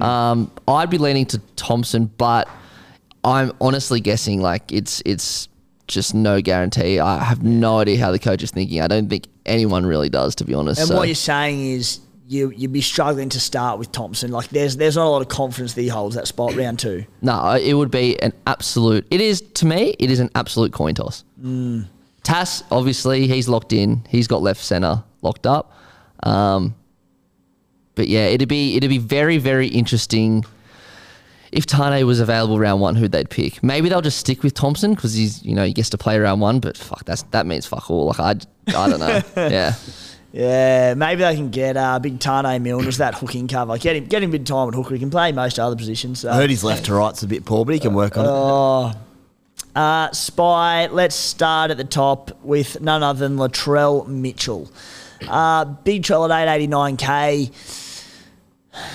[0.01, 2.47] Um, I'd be leaning to Thompson, but
[3.23, 5.47] I'm honestly guessing like it's, it's
[5.87, 6.99] just no guarantee.
[6.99, 8.81] I have no idea how the coach is thinking.
[8.81, 10.79] I don't think anyone really does, to be honest.
[10.79, 14.31] And So- what you're saying is you you'd be struggling to start with Thompson.
[14.31, 17.05] Like there's there's not a lot of confidence that he holds that spot round two.
[17.21, 19.05] No, it would be an absolute.
[19.11, 19.95] It is to me.
[19.99, 21.23] It is an absolute coin toss.
[22.23, 24.05] Tass, obviously, he's locked in.
[24.07, 25.73] He's got left center locked up.
[26.23, 26.75] Um,
[27.95, 30.45] but yeah, it'd be it'd be very very interesting
[31.53, 32.95] if Taane was available round one.
[32.95, 33.63] Who they'd pick?
[33.63, 36.41] Maybe they'll just stick with Thompson because he's you know he gets to play round
[36.41, 36.59] one.
[36.59, 38.07] But fuck, that's that means fuck all.
[38.07, 38.31] Like I
[38.75, 39.21] I don't know.
[39.37, 39.75] yeah.
[40.35, 43.77] Yeah, maybe they can get uh, big Taane Milne as that hooking cover.
[43.77, 44.95] Get him get him big time at hooker.
[44.95, 46.21] He can play most other positions.
[46.21, 46.31] So.
[46.31, 48.29] I heard his left to right's a bit poor, but he can work on it.
[48.29, 48.91] Oh,
[49.75, 54.71] Uh, Spy, let's start at the top with none other than Latrell Mitchell.
[55.27, 57.51] Uh, big Trell at 889k.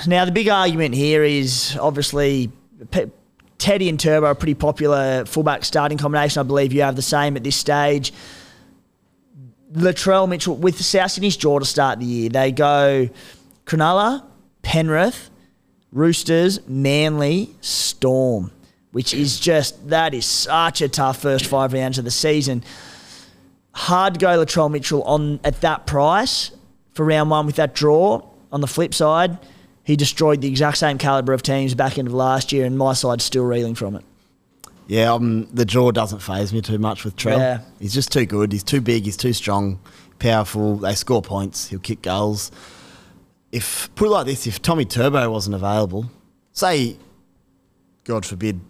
[0.07, 2.51] Now, the big argument here is obviously
[2.91, 3.11] Pe-
[3.59, 6.41] Teddy and Turbo are a pretty popular fullback starting combination.
[6.41, 8.13] I believe you have the same at this stage.
[9.73, 13.09] Latrell Mitchell, with South Sydney's draw to start the year, they go
[13.67, 14.25] Cronulla,
[14.63, 15.31] Penrith,
[15.93, 18.51] Roosters, Manly, Storm,
[18.93, 22.65] which is just, that is such a tough first five rounds of the season.
[23.73, 26.51] Hard to go Latrell Mitchell on at that price
[26.93, 28.23] for round one with that draw.
[28.51, 29.37] On the flip side,
[29.89, 32.93] he destroyed the exact same calibre of teams back end of last year, and my
[32.93, 34.05] side's still reeling from it.
[34.87, 37.39] Yeah, um, the draw doesn't phase me too much with Trell.
[37.39, 37.61] Yeah.
[37.81, 38.53] He's just too good.
[38.53, 39.07] He's too big.
[39.07, 39.81] He's too strong,
[40.19, 40.77] powerful.
[40.77, 41.69] They score points.
[41.69, 42.51] He'll kick goals.
[43.51, 46.11] If put it like this, if Tommy Turbo wasn't available,
[46.53, 46.99] say,
[48.05, 48.61] God forbid,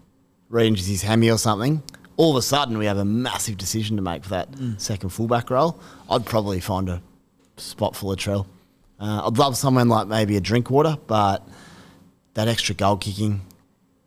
[0.50, 1.82] re-injures his hammy or something,
[2.16, 5.50] all of a sudden we have a massive decision to make for that second fullback
[5.50, 5.80] role.
[6.08, 7.02] I'd probably find a
[7.56, 8.46] spot for Latrell.
[9.00, 11.46] Uh, I'd love someone like maybe a Drinkwater, but
[12.34, 13.42] that extra goal kicking,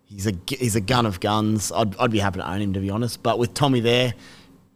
[0.05, 1.71] he's a he's a gun of guns.
[1.71, 3.23] I'd, I'd be happy to own him to be honest.
[3.23, 4.13] But with Tommy there,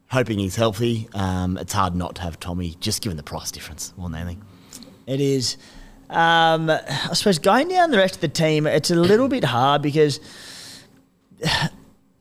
[0.09, 2.75] hoping he's healthy, um, it's hard not to have Tommy.
[2.79, 4.41] Just given the price difference more than anything.
[5.05, 5.57] It is.
[6.09, 9.81] Um, I suppose going down the rest of the team, it's a little bit hard
[9.81, 10.19] because,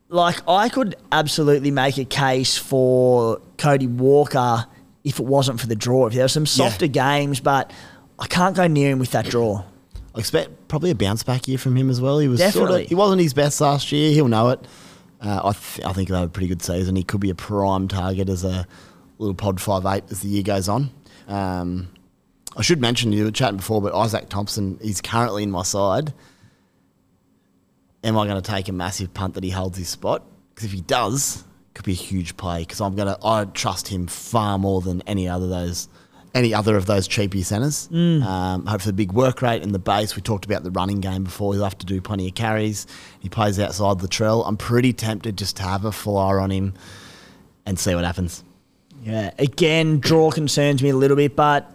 [0.09, 4.67] like, I could absolutely make a case for Cody Walker
[5.05, 6.07] if it wasn't for the draw.
[6.07, 7.71] If there were some softer games, but
[8.19, 9.63] I can't go near him with that draw.
[10.15, 12.19] I expect probably a bounce back year from him as well.
[12.19, 12.83] He was sort Definitely.
[12.85, 14.13] of, he wasn't his best last year.
[14.13, 14.61] He'll know it.
[15.21, 16.97] Uh, I th- I think he'll have a pretty good season.
[16.97, 18.67] He could be a prime target as a
[19.19, 20.91] little pod five eight as the year goes on.
[21.29, 21.89] Um,
[22.57, 26.13] I should mention you were chatting before, but Izaac Thompson is currently in my side.
[28.05, 30.25] Am I going to take a massive punt that he holds his spot?
[30.51, 31.43] Because if he does,
[31.75, 32.61] could be a huge play.
[32.61, 35.89] Because I'm going to I trust him far more than any other of those
[36.35, 37.89] any other of those cheapy centres.
[38.23, 40.17] Um, hopefully, the big work rate in the base.
[40.17, 41.55] We talked about the running game before.
[41.55, 42.87] He'll have to do plenty of carries.
[43.21, 44.43] He plays outside the trail.
[44.45, 46.75] I'm pretty tempted just to have a flyer on him
[47.67, 48.43] and see what happens.
[49.05, 51.71] Yeah, again, draw concerns me a little bit, but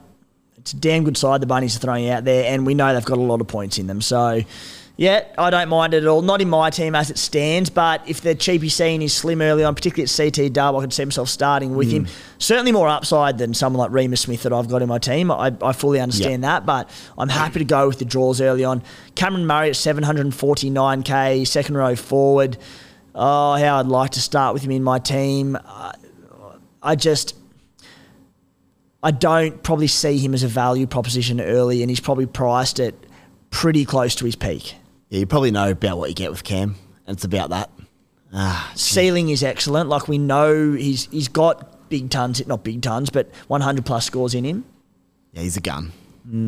[0.57, 3.05] it's a damn good side the Bunnies are throwing out there, and we know they've
[3.05, 4.01] got a lot of points in them.
[4.01, 4.41] So,
[4.99, 6.21] yeah, I don't mind it at all.
[6.21, 9.63] Not in my team as it stands, but if the cheapy scene is slim early
[9.63, 12.07] on, particularly at CT Dub, I could see myself starting with him.
[12.37, 15.31] Certainly more upside than someone like Reimis Smith that I've got in my team.
[15.31, 18.83] I, I fully understand that, but I'm happy to go with the draws early on.
[19.15, 22.57] Cameron Murray at 749k, second row forward.
[23.15, 25.57] Oh, how I'd like to start with him in my team.
[25.63, 25.93] Uh,
[26.83, 27.37] I just
[29.01, 32.95] I don't probably see him as a value proposition early, and he's probably priced at
[33.49, 34.75] pretty close to his peak.
[35.09, 36.75] Yeah, you probably know about what you get with Cam,
[37.07, 37.69] and it's about that.
[38.31, 39.89] Ah, Ceiling is excellent.
[39.89, 44.35] Like we know he's he's got big tons, not big tons, but 100 plus scores
[44.35, 44.65] in him.
[45.33, 45.91] yeah, he's a gun.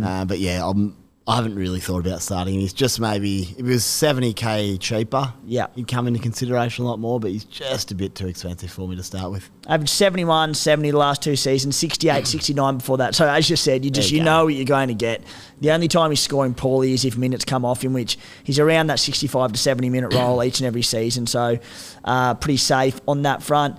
[0.03, 0.95] Uh, but yeah, I'm,
[1.28, 2.55] I haven't really thought about starting.
[2.55, 2.61] him.
[2.61, 5.67] He's just maybe if it was 70k cheaper, Yeah.
[5.76, 7.19] he'd come into consideration a lot more.
[7.19, 9.47] But he's just a bit too expensive for me to start with.
[9.67, 13.13] Averaged 71, 70 the last two seasons, 68, 69 before that.
[13.13, 15.22] So as you said, you just There you you know what you're going to get.
[15.61, 18.88] The only time he's scoring poorly is if minutes come off, in which he's around
[18.88, 21.28] that 65 to 70 minute role each and every season.
[21.28, 21.59] So
[22.03, 23.78] uh, pretty safe on that front.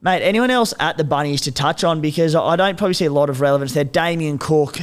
[0.00, 2.00] Mate, anyone else at the Bunnies to touch on?
[2.00, 3.82] Because I don't probably see a lot of relevance there.
[3.84, 4.78] Damien Cook,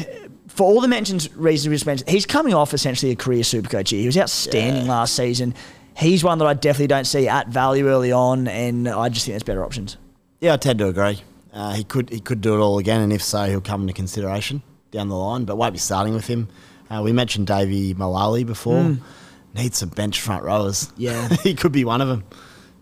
[0.56, 3.70] for all the mentions, reasons we just mentioned, he's coming off essentially a career super
[3.70, 4.00] coach here.
[4.00, 5.54] He was outstanding last season.
[5.98, 9.34] He's one that I definitely don't see at value early on, and I just think
[9.34, 9.98] there's better options.
[10.40, 11.22] Yeah, I tend to agree.
[11.54, 13.94] Uh, he could he could do it all again, and if so, he'll come into
[13.94, 15.46] consideration down the line.
[15.46, 16.48] But won't be starting with him.
[16.90, 18.98] Uh, we mentioned Davvy Moale before.
[19.54, 20.92] Needs some bench front rowers.
[20.98, 21.30] Yeah.
[21.44, 22.26] he could be one of them.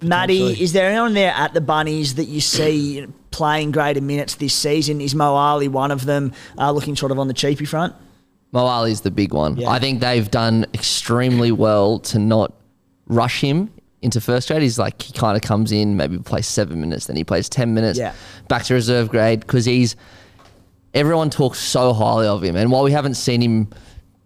[0.04, 0.64] Maddie, Potentially.
[0.64, 5.01] is there anyone there at the Bunnies that you see playing greater minutes this season?
[5.01, 7.95] Is Moale one of them, uh, looking sort of on the cheapy front?
[8.51, 9.58] Mo Ali's the big one.
[9.58, 9.70] Yeah.
[9.70, 12.54] I think they've done extremely well to not
[13.08, 13.72] rush him
[14.04, 14.62] into first grade.
[14.62, 17.74] He's like he kind of comes in, maybe plays seven minutes, then he plays ten
[17.74, 18.14] minutes, Yeah.
[18.49, 19.95] back to reserve grade because he's
[20.93, 22.56] everyone talks so highly of him.
[22.56, 23.70] And while we haven't seen him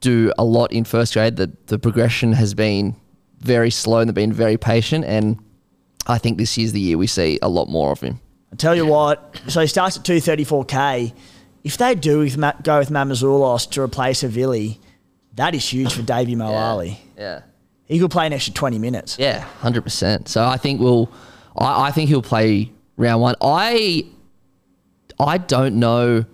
[0.02, 2.96] do a lot in first grade, the the progression has been
[3.40, 5.06] very slow and they've been very patient.
[5.06, 5.38] And
[6.08, 8.20] I think this year's the year we see a lot more of him.
[8.52, 11.14] I tell you what, so he starts at 234k.
[11.64, 14.80] If they do with Ma- go with Mamouzelos to replace Havili,
[15.36, 16.98] that is huge for Davvy Moale.
[17.18, 17.42] Yeah.
[17.86, 19.18] He could play an extra 20 minutes.
[19.20, 20.28] Yeah, hundred percent.
[20.28, 21.10] So I think we'll.
[21.58, 23.36] I, I think he'll play round one.
[23.42, 24.06] I.
[25.20, 26.26] I don't know.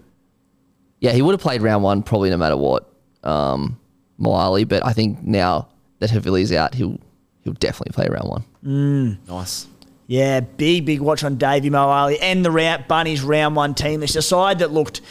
[0.99, 2.91] Yeah, he would have played round one probably no matter what,
[3.23, 3.79] um,
[4.17, 4.65] Moale.
[4.65, 5.69] But I think now
[5.99, 6.99] that Havili's out, he'll
[7.43, 8.43] he'll definitely play round one.
[8.65, 9.27] Mm.
[9.27, 9.67] Nice.
[10.07, 14.03] Yeah, big, big watch on Davvy Moale and the round, Bunnies round one team.
[14.03, 15.01] It's a side that looked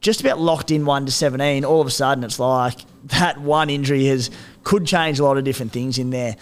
[0.00, 1.64] just about locked in 1 to 17.
[1.64, 4.30] All of a sudden, it's like that one injury has
[4.62, 6.36] could change a lot of different things in there.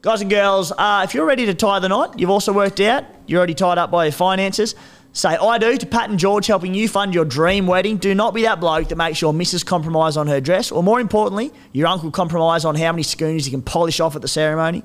[0.00, 3.04] Guys and girls, uh, if you're ready to tie the knot, you've also worked out,
[3.26, 4.74] you're already tied up by your finances.
[5.18, 7.96] Say I do to Pat and George helping you fund your dream wedding.
[7.96, 11.00] Do not be that bloke that makes your missus compromise on her dress, or more
[11.00, 14.84] importantly, your uncle compromise on how many schooners you can polish off at the ceremony.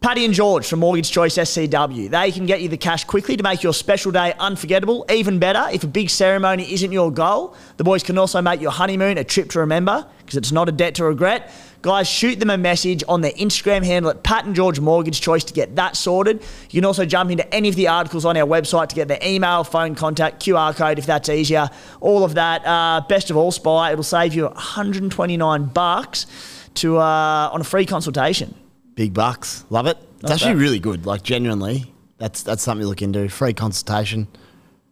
[0.00, 2.10] Paddy and George from Mortgage Choice SCW.
[2.10, 5.06] They can get you the cash quickly to make your special day unforgettable.
[5.08, 8.72] Even better, if a big ceremony isn't your goal, the boys can also make your
[8.72, 11.52] honeymoon a trip to remember because it's not a debt to regret.
[11.86, 15.44] Guys, shoot them a message on their Instagram handle at Pat and George Mortgage Choice
[15.44, 16.42] to get that sorted.
[16.70, 19.20] You can also jump into any of the articles on our website to get their
[19.22, 21.70] email, phone contact, QR code if that's easier.
[22.00, 22.66] All of that.
[22.66, 26.26] Uh, best of all, Spy, it'll save you 129 bucks
[26.74, 28.52] to uh, on a free consultation.
[28.96, 29.64] Big bucks.
[29.70, 29.96] Love it.
[30.14, 30.62] It's Not actually bad.
[30.62, 31.06] really good.
[31.06, 31.84] Like, genuinely,
[32.18, 33.28] that's that's something you look into.
[33.28, 34.26] Free consultation.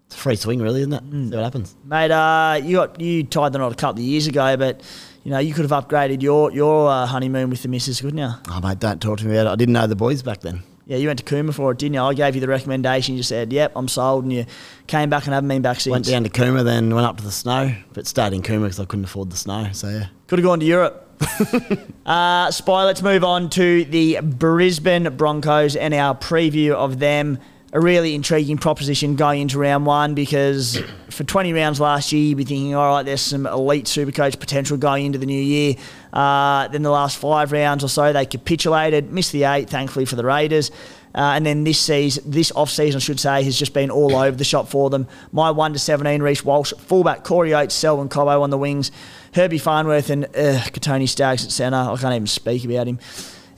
[0.07, 1.11] It's a free swing, really, isn't it?
[1.11, 1.30] Mm.
[1.30, 1.74] See what happens.
[1.84, 4.80] Mate, uh, you got you tied the knot a couple of years ago, but
[5.25, 8.31] you know you could have upgraded your your uh, honeymoon with the missus, couldn't you?
[8.49, 9.53] Oh, mate, don't talk to me about it.
[9.53, 10.62] I didn't know the boys back then.
[10.87, 12.03] Yeah, you went to Cooma for it, didn't you?
[12.03, 13.16] I gave you the recommendation.
[13.16, 14.45] You said, "Yep, I'm sold," and you
[14.87, 15.93] came back and haven't been back since.
[15.93, 18.81] Went down to Cooma, then went up to the snow, but stayed in Cooma because
[18.81, 19.68] I couldn't afford the snow.
[19.72, 20.07] So, yeah.
[20.27, 21.01] Could have gone to Europe.
[22.07, 27.39] uh, Spy, let's move on to the Brisbane Broncos and our preview of them.
[27.75, 32.39] A really intriguing proposition going into round one because for 20 rounds last year, you'd
[32.39, 35.75] be thinking, all right, there's some elite supercoach potential going into the new year.
[36.12, 40.14] Uh, then the last five rounds or so, they capitulated, missed the eight, thankfully for
[40.14, 40.70] the Raiders.
[41.16, 44.14] Uh, and then this season, this off season, I should say, has just been all
[44.14, 45.09] over the shop for them.
[45.33, 48.93] My one to seventeen, Reece Walsh, fullback, Corey Oates, Selwyn Cobbo on the wings,
[49.33, 51.77] Herbie Farnworth and uh, Kotoni Staggs at centre.
[51.77, 52.99] I can't even speak about him.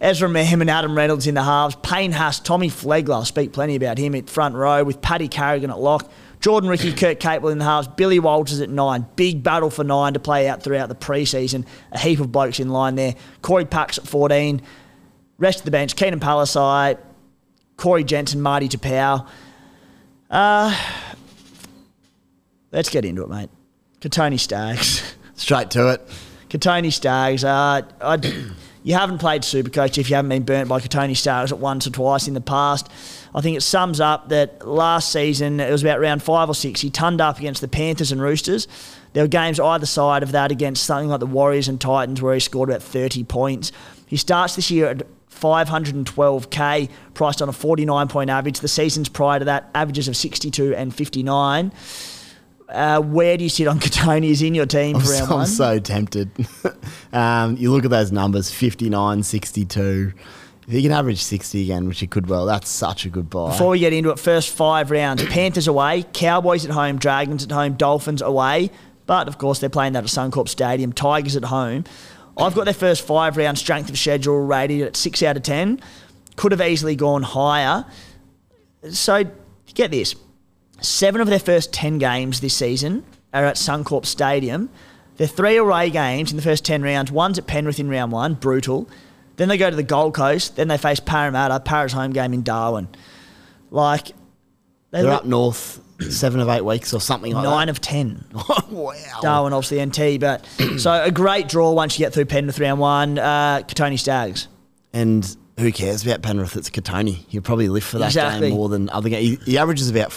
[0.01, 1.77] Ezra Mam and Adam Reynolds in the halves.
[1.83, 5.71] Payne Haas, Tommy Flegler, I'll speak plenty about him at front row with Paddy Carrigan
[5.71, 6.11] at lock.
[6.41, 7.89] Jordan Riki, Kurt Capewell in the halves.
[7.89, 9.07] Billy Walters at nine.
[9.17, 11.67] Big battle for nine to play out throughout the preseason.
[11.93, 13.15] A heap of blokes in line there.
[13.43, 14.61] Corey Paix at 14.
[15.39, 16.99] Rest of the bench, Keenan Palasia,
[17.77, 19.27] Corey Jensen, Marty Taupau.
[20.31, 20.77] Uh,
[22.73, 23.51] let's get into it, mate.
[24.01, 25.15] Kotoni Staggs.
[25.35, 26.09] Straight to it.
[26.49, 27.45] Kotoni Staggs.
[27.45, 28.25] Uh, I'd,
[28.87, 31.91] you haven't played Supercoach if you haven't been burnt by Kotoni Staggs at once or
[31.91, 32.89] twice in the past.
[33.35, 36.83] I think it sums up that last season, it was about round five or six,
[36.83, 38.69] he turned up against the Panthers and Roosters.
[39.13, 42.35] There were games either side of that against something like the Warriors and Titans where
[42.35, 43.73] he scored about 30 points.
[44.07, 48.61] He starts this year at 512k, priced on a 49 point average.
[48.61, 51.73] The seasons prior to that, averages of 62 and 59.
[52.69, 54.31] Uh, where do you sit on Kotoni?
[54.31, 56.31] Is in your team I'm, for so, round I'm so tempted.
[57.13, 60.13] um, you look at those numbers 59, 62.
[60.67, 63.51] If he can average 60 again, which he could well, that's such a good buy.
[63.51, 67.53] Before we get into it, first five rounds Panthers away, Cowboys at home, Dragons at
[67.53, 68.71] home, Dolphins away.
[69.07, 71.85] But of course, they're playing that at Suncorp Stadium, Tigers at home.
[72.37, 75.81] I've got their first five round strength of schedule rated at 6 out of 10.
[76.35, 77.87] Could have easily gone higher.
[78.91, 79.25] So,
[79.73, 80.15] get this
[80.81, 84.69] seven of their first 10 games this season are at Suncorp Stadium.
[85.17, 87.11] They're three away games in the first 10 rounds.
[87.11, 88.89] One's at Penrith in round one, brutal.
[89.37, 90.57] Then they go to the Gold Coast.
[90.57, 92.89] Then they face Parramatta, Parra's home game in Darwin.
[93.71, 94.09] Like,
[94.91, 97.71] they They're look up north seven of eight weeks or something like nine that.
[97.71, 98.25] of 10.
[98.71, 98.93] wow.
[99.23, 100.21] Darwin, obviously, NT.
[100.21, 100.47] But
[100.79, 103.19] so a great draw once you get through Penrith round one.
[103.19, 104.49] Uh, Kotoni Staggs.
[104.93, 106.57] And who cares about Penrith?
[106.57, 107.25] It's Kotoni.
[107.29, 108.49] He'll probably live for that Exactly.
[108.49, 109.43] game more than other games.
[109.45, 110.13] He, he averages about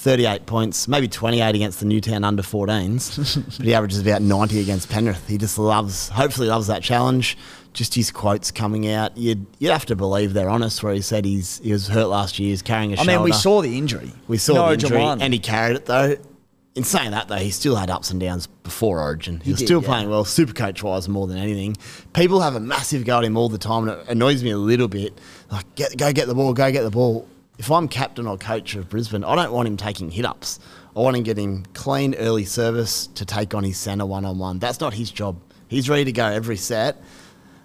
[0.00, 4.88] 38 points, maybe 28 against the Newtown under 14s, but he averages about 90 against
[4.88, 5.28] Penrith.
[5.28, 7.36] He just loves, hopefully loves that challenge.
[7.72, 9.16] Just his quotes coming out.
[9.16, 12.38] You'd, you'd have to believe they're honest where he said he's, he was hurt last
[12.38, 13.10] year, he's carrying a I shoulder.
[13.12, 14.10] I mean, we saw the injury.
[14.26, 16.16] We saw In the injury, and he carried it though.
[16.74, 19.38] In saying that though, he still had ups and downs before Origin.
[19.38, 19.88] He, He was did, still yeah.
[19.88, 21.76] playing well, super coach wise more than anything.
[22.12, 24.58] People have a massive go at him all the time, and it annoys me a
[24.58, 25.18] little bit.
[25.50, 27.28] Like, get, go get the ball, go get the ball.
[27.60, 30.60] If I'm captain or coach of Brisbane, I don't want him taking hit ups.
[30.96, 34.24] I want to get him getting clean early service to take on his centre one
[34.24, 34.58] on one.
[34.58, 35.38] That's not his job.
[35.68, 36.96] He's ready to go every set.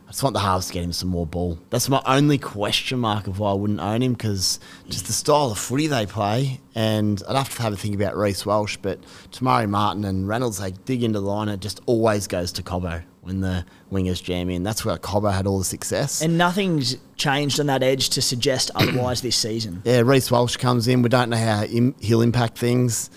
[0.06, 1.58] I just want the halves to get him some more ball.
[1.70, 5.52] That's my only question mark of why I wouldn't own him because just the style
[5.52, 6.60] of footy they play.
[6.76, 9.00] And I'd have to have a think about Reece Walsh, but
[9.32, 11.48] Te Maire Martin and Reynolds, they dig into the line.
[11.48, 14.64] It just always goes to Cobbo when the wingers jam in.
[14.64, 16.22] That's where Cobbo had all the success.
[16.22, 19.82] And nothing's changed on that edge to suggest otherwise this season.
[19.84, 21.02] yeah, Reece Walsh comes in.
[21.02, 23.10] We don't know how he'll impact things.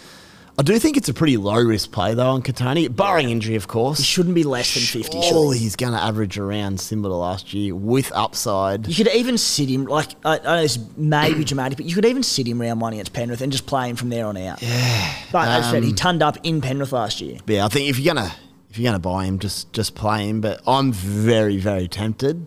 [0.61, 3.69] I do think it's a pretty low risk play though on Kotoni, barring injury, of
[3.69, 3.99] course.
[3.99, 5.59] He shouldn't be less than 50, Surely surely.
[5.59, 8.89] he's going to average around similar to last year with upside.
[8.89, 11.95] You could even sit him, like, I, I know this may be dramatic, but you
[11.95, 14.37] could even sit him round one against Penrith and just play him from there on
[14.37, 14.61] out.
[14.61, 15.15] Yeah.
[15.31, 17.39] But as I said, he um, turned up in Penrith last year.
[17.47, 18.33] Yeah, I think if you're gonna
[18.71, 20.41] if you're gonna buy him, just just play him.
[20.41, 22.47] But I'm very very tempted.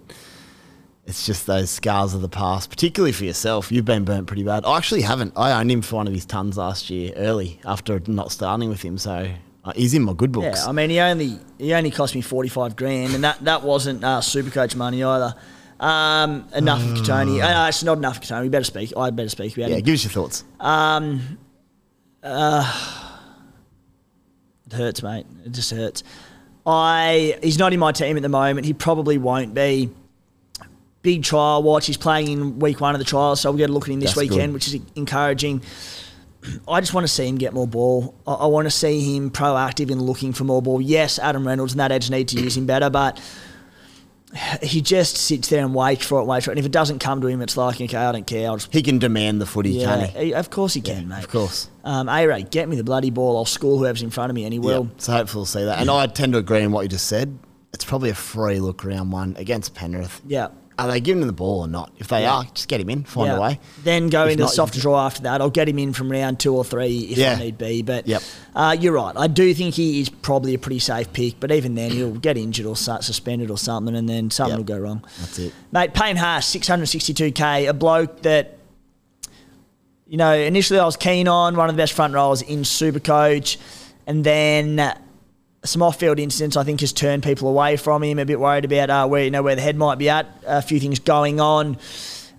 [1.06, 3.72] It's just those scars of the past, particularly for yourself.
[3.72, 4.64] You've been burnt pretty bad.
[4.66, 5.34] I actually haven't.
[5.36, 8.82] I owned him for one of his tons last year, early after not starting with
[8.82, 8.98] him.
[8.98, 9.28] So
[9.66, 10.62] uh, he's in my good books.
[10.64, 13.64] Yeah, I mean, he only he only cost me forty five grand, and that that
[13.64, 15.36] wasn't uh, Supercoach money either.
[15.80, 17.42] Um, enough of Kotoni.
[17.42, 18.44] Uh, it's not enough of Kotoni.
[18.44, 18.94] We better speak.
[18.96, 19.78] I better speak about yeah.
[19.78, 19.82] him.
[19.84, 20.44] Give us your thoughts.
[24.72, 25.26] It hurts, mate.
[25.46, 26.04] It just hurts.
[26.66, 28.66] I he's not in my team at the moment.
[28.66, 29.90] He probably won't be.
[31.02, 31.88] Big trial watch.
[31.88, 34.00] He's playing in week one of the trial, so we'll get a look at him
[34.00, 34.54] this That's weekend, good.
[34.54, 35.64] which is encouraging.
[36.68, 38.14] I just want to see him get more ball.
[38.28, 40.80] I, I want to see him proactive in looking for more ball.
[40.80, 43.20] Yes, Adam Reynolds and that edge need to use him better, but
[44.62, 46.54] he just sits there and waits for it, waits for it.
[46.54, 48.48] And if it doesn't come to him, it's like, okay, I don't care.
[48.50, 50.26] I'll just He can demand the footy, yeah, can he?
[50.26, 51.20] he- of course he can, mate.
[51.24, 51.70] Of course.
[51.84, 53.38] Um, A-Ray, get me the bloody ball.
[53.38, 54.84] I'll score whoever's in front of me, and he will.
[54.86, 54.90] Yeah.
[54.98, 55.80] So hopefully we'll see that.
[55.80, 57.38] And I tend to agree on what you just said.
[57.74, 60.22] It's probably a free look round one against Penrith.
[60.28, 60.50] Yeah.
[60.80, 61.92] Are they giving him the ball or not?
[62.00, 62.34] If they Yeah.
[62.38, 63.38] are, just get him in, find Yeah.
[63.38, 63.60] a way.
[63.84, 65.40] Then go If into not, the softer draw after that.
[65.42, 67.34] I'll get him in from round two or three if Yeah.
[67.34, 67.82] I need be.
[67.84, 68.24] But Yep.
[68.56, 69.14] uh, you're right.
[69.16, 71.40] I do think he is probably a pretty safe pick.
[71.40, 74.68] But even then, he'll get injured or su- suspended or something, and then something Yep.
[74.70, 75.04] will go wrong.
[75.20, 75.54] That's it.
[75.72, 78.58] Mate, Payne Haas, 662k, a bloke that,
[80.08, 83.58] you know, initially I was keen on, one of the best front rowers in Supercoach,
[84.08, 84.94] and then
[85.64, 88.20] some off-field incidents I think has turned people away from him.
[88.20, 90.28] A bit worried about uh, where you know where the head might be at.
[90.46, 91.78] A few things going on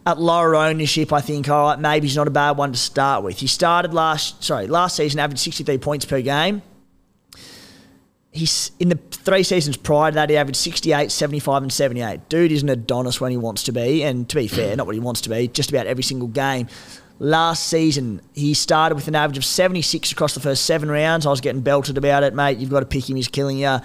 [0.04, 1.12] at lower ownership.
[1.12, 3.38] I think all right, maybe he's not a bad one to start with.
[3.38, 6.62] He started last sorry last season, averaged 63 points per game.
[8.32, 12.30] He's in the three seasons prior to that, he averaged 68, 75, and 78.
[12.30, 14.94] Dude is an Adonis when he wants to be, and to be fair, not what
[14.94, 16.66] he wants to be, just about every single game.
[17.18, 21.26] Last season, he started with an average of 76 across the first seven rounds.
[21.26, 22.58] I was getting belted about it, mate.
[22.58, 23.78] You've got to pick him, he's killing you.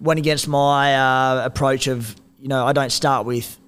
[0.00, 3.58] Went against my uh, approach of, you know, I don't start with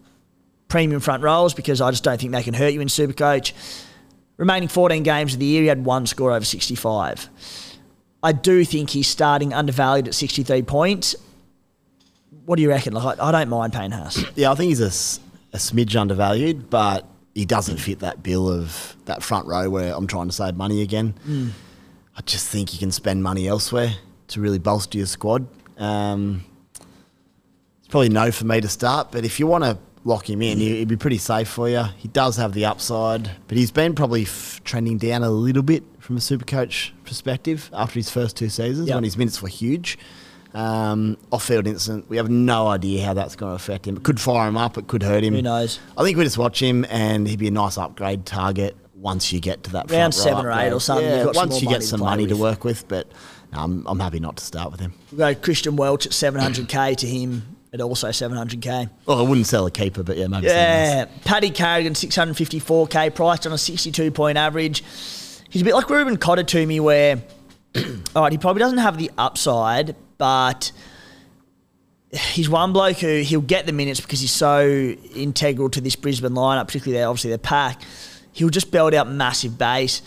[0.68, 3.52] premium front rows because I just don't think they can hurt you in Supercoach.
[4.36, 7.30] Remaining 14 games of the year, he had one score over 65.
[8.22, 11.14] I do think he's starting undervalued at 63 points.
[12.44, 12.92] What do you reckon?
[12.92, 14.24] Like, I I don't mind Payne Haas.
[14.34, 17.06] Yeah, I think he's a smidge undervalued, but
[17.36, 20.80] he doesn't fit that bill of that front row where I'm trying to save money
[20.80, 21.14] again.
[21.24, 21.48] Hmm.
[22.16, 23.92] I just think you can spend money elsewhere
[24.28, 25.46] to really bolster your squad.
[25.76, 26.44] Um,
[27.78, 30.56] it's probably no for me to start, but if you want to lock him in,
[30.58, 31.82] he- he'd be pretty safe for you.
[31.98, 35.84] He does have the upside, but he's been probably f- trending down a little bit
[35.98, 38.94] from a super coach perspective after his first two seasons Yep.
[38.96, 39.98] when his minutes were huge.
[40.56, 43.96] Um, off-field incident, we have no idea how that's going to affect him.
[43.98, 45.34] It could fire him up, it could hurt him.
[45.34, 45.78] Who knows?
[45.98, 49.40] I think we just watch him, and he'd be a nice upgrade target once you
[49.40, 50.74] get to that Round seven or eight there.
[50.74, 53.06] or something, Yeah, once you get some money to work with, but
[53.52, 54.94] no, I'm, I'm happy not to start with him.
[55.12, 58.88] We'll go Christian Welch at 700k to him at also 700k.
[59.04, 60.46] Well, I wouldn't sell a keeper, but yeah, maybe.
[60.46, 64.82] Yeah, Paddy Carrigan 654k, priced on a 62 point average.
[65.50, 67.22] He's a bit like Reuben Cotter to me, where
[68.16, 70.72] all right, he probably doesn't have the upside, but
[72.12, 74.66] he's one bloke who he'll get the minutes because he's so
[75.14, 77.82] integral to this Brisbane lineup, particularly their obviously their pack.
[78.32, 80.02] He'll just belt out massive base.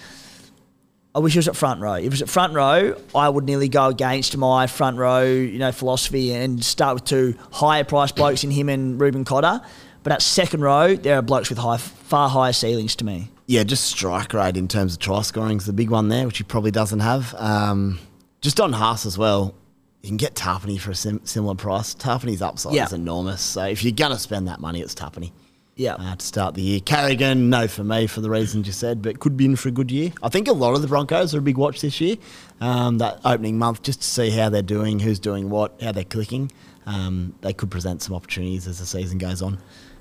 [1.16, 1.96] I wish he was at front row.
[1.96, 5.58] If it was at front row, I would nearly go against my front row, you
[5.58, 9.62] know, philosophy and start with two higher priced blokes in him and Reuben Cotter.
[10.04, 13.30] But at second row, there are blokes with high, far higher ceilings to me.
[13.48, 16.38] Yeah, just strike rate in terms of try scoring is the big one there, which
[16.38, 17.34] he probably doesn't have.
[17.36, 18.00] Um,
[18.42, 19.56] just on Haas as well,
[20.02, 21.94] you can get Tapine for a sim- similar price.
[21.96, 22.86] Tapine's upside Yeah.
[22.86, 25.32] is enormous, so if you're going to spend that money, it's Tarpany.
[25.76, 25.94] Yeah.
[25.94, 26.82] uh, to start the year.
[26.82, 29.72] Carrigan, no for me for the reasons you said, but could be in for a
[29.72, 30.12] good year.
[30.22, 32.18] I think a lot of the Broncos are a big watch this year.
[32.60, 36.04] Um, that opening month, just to see how they're doing, who's doing what, how they're
[36.04, 36.52] clicking.
[36.86, 39.58] Um, they could present some opportunities as the season goes on.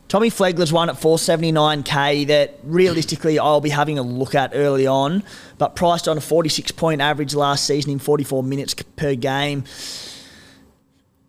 [0.09, 5.23] Tommy Flegler's one at 479k that realistically I'll be having a look at early on,
[5.59, 9.65] but priced on a 46 point average last season in 44 minutes per game.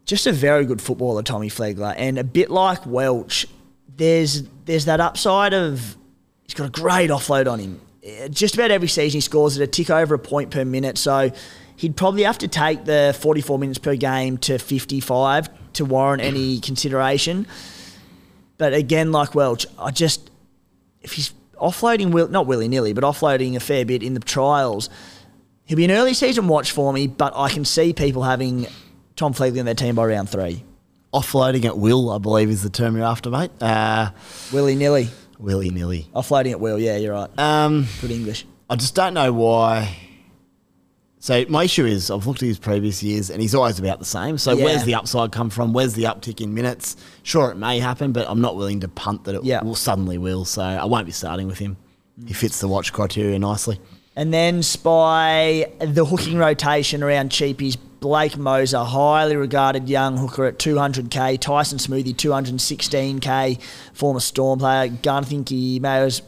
[0.06, 3.46] Just a very good footballer, Tommy Flegler, and a bit like Welch,
[3.98, 5.98] there's there's that upside of
[6.44, 7.82] he's got a great offload on him.
[8.02, 10.98] Eh, Just about every season he scores at a tick over a point per minute,
[10.98, 11.32] so
[11.76, 16.60] he'd probably have to take the 44 minutes per game to 55 to warrant any
[16.62, 17.46] consideration.
[18.60, 20.30] But again, like Welch, I just
[21.02, 24.90] if he's offloading will not willy nilly, but offloading a fair bit in the trials,
[25.64, 28.68] he'll be an early season watch for me, but I can see people having
[29.16, 30.64] Tom Fleetwood in their team by round three.
[31.14, 33.50] Offloading at will, I believe, is the term you're after, mate.
[33.60, 34.12] Uh,
[34.54, 35.08] Willy nilly.
[35.40, 36.08] willy nilly.
[36.14, 37.30] Offloading at will, yeah, you're right.
[37.40, 38.46] Um, Good English.
[38.70, 39.96] I just don't know why.
[41.22, 44.06] So my issue is I've looked at his previous years and he's always about the
[44.06, 44.38] same.
[44.38, 44.64] So Yeah.
[44.64, 45.74] where's the upside come from?
[45.74, 46.96] Where's the uptick in minutes?
[47.24, 49.62] Sure, it may happen, but I'm not willing to punt that it Yeah.
[49.62, 50.46] will suddenly will.
[50.46, 51.76] So I won't be starting with him.
[52.26, 53.80] He fits the watch criteria nicely.
[54.16, 57.78] And then spy the hooking rotation around cheapies.
[58.02, 61.36] Blake Mozer, highly regarded young hooker at 200k.
[61.38, 63.58] Tyson Smoothy, 216k.
[63.94, 64.88] Former Storm player.
[64.88, 66.22] Gun, I think he may have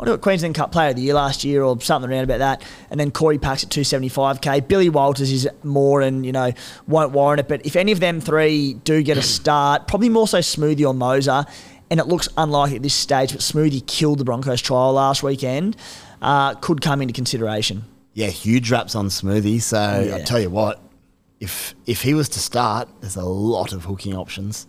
[0.00, 2.38] I do a Queensland Cup Player of the Year last year or something around about
[2.38, 2.62] that.
[2.90, 4.68] And then Corey Paix at 275k.
[4.68, 6.52] Billy Walters is more and, you know,
[6.86, 7.48] won't warrant it.
[7.48, 10.94] But if any of them three do get a start, probably more so Smoothy or
[10.94, 11.44] Mozer,
[11.90, 15.76] and it looks unlikely at this stage, but Smoothy killed the Broncos trial last weekend,
[16.22, 17.84] uh, could come into consideration.
[18.14, 19.60] Yeah, huge raps on Smoothy.
[19.60, 20.16] So Oh, yeah.
[20.16, 20.80] I tell you what,
[21.40, 24.66] if if he was to start, there's a lot of hooking options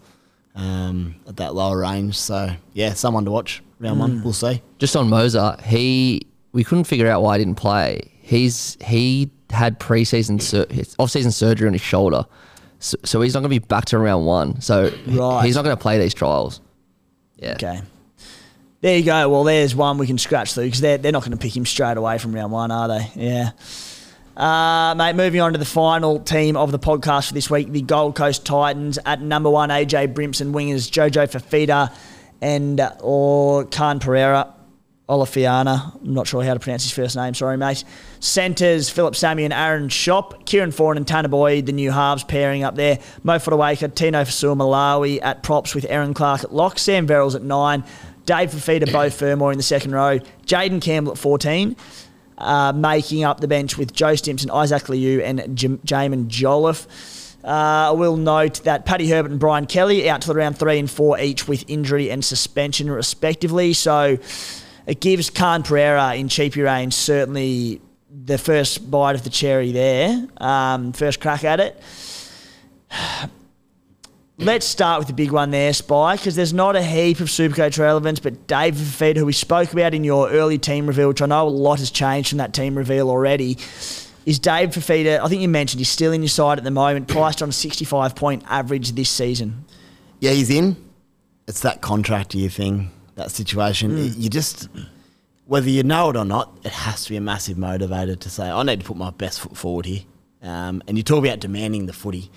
[0.59, 2.17] um, at that lower range.
[2.17, 3.99] So yeah, someone to watch round Mm.
[3.99, 4.23] one.
[4.23, 4.61] We'll see.
[4.77, 8.11] Just on Mozer, he we couldn't figure out why he didn't play.
[8.21, 10.67] He's he had preseason sur-
[10.99, 12.25] off-season surgery on his shoulder,
[12.79, 14.61] so, so he's not going to be back to round one.
[14.61, 15.45] So Right.
[15.45, 16.61] he's not going to play these trials.
[17.37, 17.53] Yeah.
[17.53, 17.81] Okay.
[18.81, 19.27] There you go.
[19.29, 21.65] Well, there's one we can scratch through because they're, they're not going to pick him
[21.65, 23.11] straight away from round one, are they?
[23.15, 23.51] Yeah.
[24.39, 27.81] Uh, mate, moving on to the final team of the podcast for this week, the
[27.81, 31.93] Gold Coast Titans at number one, AJ Brimson, wingers Jojo Fifita
[32.39, 34.53] and uh, or Khan Pereira,
[35.09, 35.93] Olafiana.
[35.93, 37.33] I'm not sure how to pronounce his first name.
[37.33, 37.83] Sorry, mate.
[38.21, 40.45] Centres, Phillip Sami and Aaron Schoupp.
[40.45, 42.99] Kieran Foran and Tanner Boyd, the new halves pairing up there.
[43.23, 46.79] Mo Fotuaika, Tino Fa'asuamaleaui at props with Aaron Clark at lock.
[46.79, 47.83] Sam Verrills at nine.
[48.25, 50.19] Dave Fifita, Beau Fermor in the second row.
[50.45, 51.75] Jayden Campbell at 14.
[52.39, 56.87] Uh, making up the bench with Joe Stimson, Isaac Liu, and J- Jaimin Jolliffe.
[57.43, 60.79] Uh, I will note that Paddy Herbert and Brian Kelly out to the round three
[60.79, 63.73] and four each with injury and suspension respectively.
[63.73, 64.17] So
[64.87, 70.27] it gives Khan Pereira in cheapy range certainly the first bite of the cherry there,
[70.37, 71.81] um, first crack at it.
[74.41, 77.77] Let's start with the big one there, Spy, because there's not a heap of Supercoach
[77.77, 81.25] relevance, but Dave Fifita, who we spoke about in your early team reveal, which I
[81.25, 83.57] know a lot has changed from that team reveal already,
[84.25, 87.09] is Dave Fifita, I think you mentioned he's still in your side at the moment,
[87.09, 89.65] priced on a 65 point average this season.
[90.21, 90.77] Yeah, he's in.
[91.45, 93.97] It's that contract year thing, that situation.
[93.97, 94.69] You just,
[95.47, 98.49] whether you know it or not, it has to be a massive motivator to say,
[98.49, 100.03] I need to put my best foot forward here.
[100.41, 102.31] Um, and you talk about demanding the footy.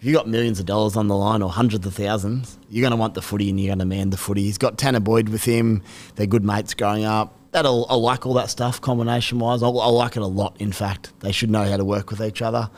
[0.00, 2.92] If you've got millions of dollars on the line or hundreds of thousands, you're going
[2.92, 4.44] to want the footy and you're going to demand the footy.
[4.44, 5.82] He's got Tanner Boyd with him.
[6.14, 7.36] They're good mates growing up.
[7.52, 9.62] That'll, I like all that stuff combination wise.
[9.62, 11.12] I, I like it a lot, in fact.
[11.20, 12.70] They should know how to work with each other.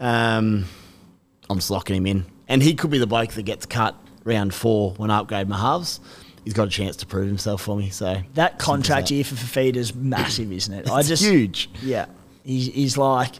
[0.00, 0.64] Um,
[1.50, 2.24] I'm just locking him in.
[2.48, 3.94] And he could be the bloke that gets cut
[4.24, 6.00] round four when I upgrade my halves.
[6.44, 7.90] He's got a chance to prove himself for me.
[7.90, 9.14] So That contract that.
[9.14, 10.88] year for Fifita is massive, isn't it?
[10.88, 11.68] I It's just huge.
[11.82, 12.06] Yeah,
[12.42, 13.34] he's, he's like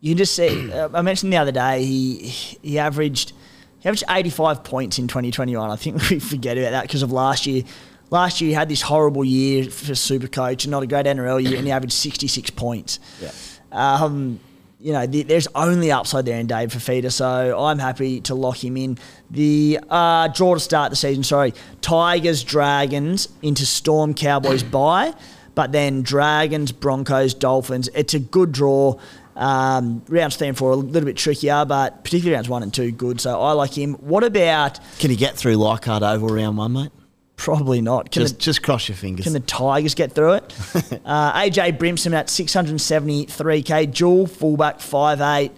[0.00, 0.72] you can just see.
[0.72, 2.18] Uh, I mentioned the other day he
[2.62, 3.32] he averaged
[3.80, 5.70] he averaged 85 points in 2021.
[5.70, 7.62] I think we forget about that because of last year.
[8.10, 11.56] Last year he had this horrible year for Supercoach and not a great NRL year,
[11.56, 13.00] and he averaged 66 points.
[13.20, 13.32] Yeah.
[13.72, 14.38] Um,
[14.78, 18.62] you know, the, there's only upside there in Dave Fifita, so I'm happy to lock
[18.62, 18.98] him in.
[19.30, 25.12] The uh, draw to start the season, sorry, Tigers, Dragons into Storm, Cowboys bye,
[25.56, 27.88] but then Dragons, Broncos, Dolphins.
[27.94, 29.00] It's a good draw.
[29.36, 32.90] Um, rounds three and four a little bit trickier, but particularly rounds one and two,
[32.90, 33.20] good.
[33.20, 33.94] So I like him.
[33.94, 36.90] What about Can he get through Leichhardt Oval round one, mate?
[37.36, 38.10] probably not?
[38.10, 39.24] Can Just, the, just cross your fingers.
[39.24, 40.44] can the Tigers get through it?
[41.04, 45.50] uh, AJ Brimson at 673k, dual fullback 5'8.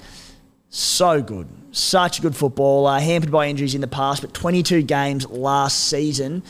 [0.71, 1.49] So good.
[1.71, 2.99] Such a good footballer.
[2.99, 6.43] Hampered by injuries in the past, but 22 games last season.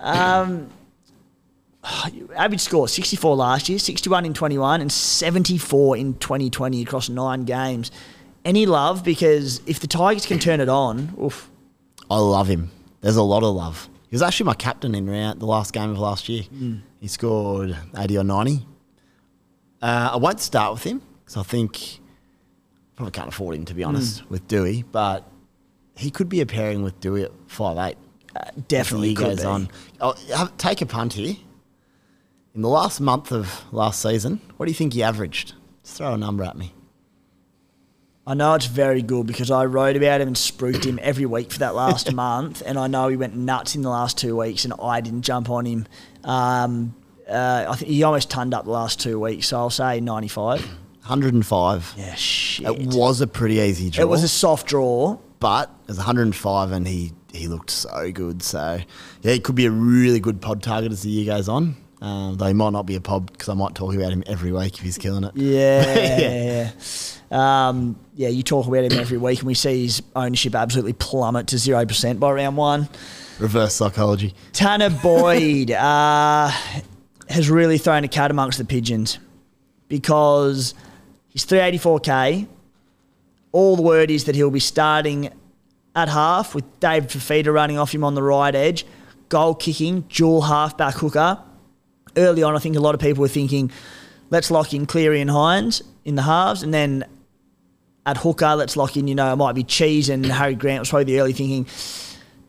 [0.00, 0.68] Um,
[2.36, 7.90] average score 64 last year, 61 in 21, and 74 in 2020 across nine games.
[8.44, 9.04] Any love?
[9.04, 11.50] Because if the Tigers can turn it on, oof.
[12.10, 12.70] I love him.
[13.00, 13.88] There's a lot of love.
[14.08, 16.44] He was actually my captain in round, the last game of last year.
[16.44, 16.76] Hmm.
[17.00, 18.66] He scored 80 or 90.
[19.82, 22.00] Uh, I won't start with him because I think
[22.94, 23.88] probably can't afford him to be hmm.
[23.88, 25.28] honest with Dewey, but
[25.96, 27.96] he could be a pairing with Dewey at five eight.
[28.34, 29.46] Uh, definitely he could goes be.
[29.46, 29.68] on.
[30.00, 31.36] Oh, have, take a punt here.
[32.56, 35.52] In the last month of last season, what do you think he averaged?
[35.84, 36.72] Just throw a number at me.
[38.26, 41.52] I know it's very good because I wrote about him and spruiked him every week
[41.52, 44.64] for that last month, and I know he went nuts in the last two weeks,
[44.64, 45.86] and I didn't jump on him.
[46.24, 46.94] Um,
[47.28, 50.60] uh, I think he almost turned up the last two weeks, so I'll say 95.
[51.02, 51.94] 105.
[51.98, 52.66] Yeah, shit.
[52.66, 54.00] It was a pretty easy draw.
[54.00, 55.18] It was a soft draw.
[55.40, 58.42] but it was 105 and he, he looked so good.
[58.42, 58.78] So,
[59.20, 61.76] yeah, he could be a really good pod target as the year goes on.
[62.00, 64.52] Um, though he might not be a pod because I might talk about him every
[64.52, 65.32] week if he's killing it.
[65.36, 66.70] Yeah, yeah.
[67.68, 71.48] Um, yeah, you talk about him every week, and we see his ownership absolutely plummet
[71.48, 72.88] to zero percent by round one.
[73.38, 74.34] Reverse psychology.
[74.52, 76.50] Tanner Boyd uh,
[77.28, 79.18] has really thrown a cat amongst the pigeons
[79.88, 80.74] because
[81.28, 82.46] he's 384k.
[83.52, 85.30] All the word is that he'll be starting
[85.94, 88.84] at half with David Fifita running off him on the right edge,
[89.28, 91.38] goal kicking, dual halfback hooker.
[92.16, 93.70] Early on, I think a lot of people were thinking,
[94.30, 97.04] let's lock in Cleary and Hynes in the halves, and then
[98.06, 100.90] at hooker, let's lock in, you know, it might be Cheese and Harry Grant was
[100.90, 101.66] probably the early thinking.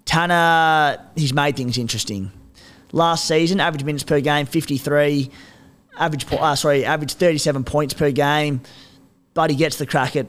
[0.05, 2.32] Tanner, he's made things interesting.
[2.91, 5.30] Last season, average minutes per game, 53.
[5.97, 8.61] Average, uh, sorry, average 37 points per game.
[9.34, 10.28] But he gets the crack at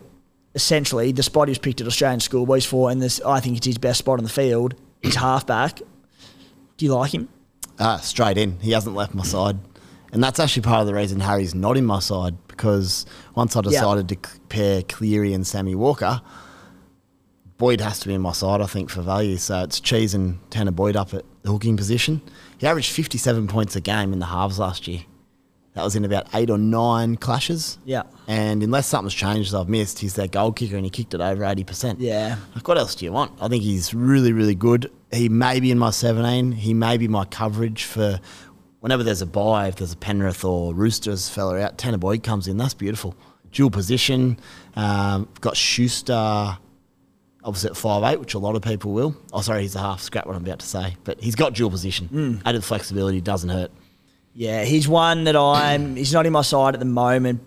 [0.54, 3.66] essentially the spot he was picked at Australian schoolboys for, and this I think it's
[3.66, 4.74] his best spot on the field.
[5.02, 5.80] He's halfback.
[6.76, 7.28] Do you like him?
[7.78, 8.58] Uh, straight in.
[8.60, 9.56] He hasn't left my side.
[10.12, 13.60] And that's actually part of the reason Harry's not in my side because once I
[13.60, 14.16] decided to
[14.48, 16.22] pair Cleary and Sammy Walker,
[17.58, 19.36] Boyd has to be in my side, I think, for value.
[19.36, 22.22] So it's Cheese and Tanner Boyd up at the hooking position.
[22.56, 25.02] He averaged 57 points a game in the halves last year.
[25.78, 27.78] That was in about eight or nine clashes.
[27.84, 28.02] Yeah.
[28.26, 31.20] And unless something's changed that I've missed, he's their goal kicker and he kicked it
[31.20, 31.98] over 80%.
[32.00, 32.36] Yeah.
[32.52, 33.30] Like, what else do you want?
[33.40, 34.90] I think he's really, really good.
[35.12, 36.50] He may be in my 17.
[36.50, 38.18] He may be my coverage for
[38.80, 42.48] whenever there's a buy, if there's a Penrith or Roosters fella out, Tanner Boyd comes
[42.48, 42.56] in.
[42.56, 43.14] That's beautiful.
[43.52, 44.40] Dual position.
[44.74, 46.58] Um, got Schuster
[47.44, 49.16] opposite five eight, which a lot of people will.
[49.32, 50.00] Oh, sorry, he's a half.
[50.00, 50.96] Scrap what I'm about to say.
[51.04, 52.42] But he's got dual position.
[52.44, 53.70] Added flexibility doesn't hurt.
[54.34, 55.96] Yeah, he's one that I'm.
[55.96, 57.42] He's not in my side at the moment.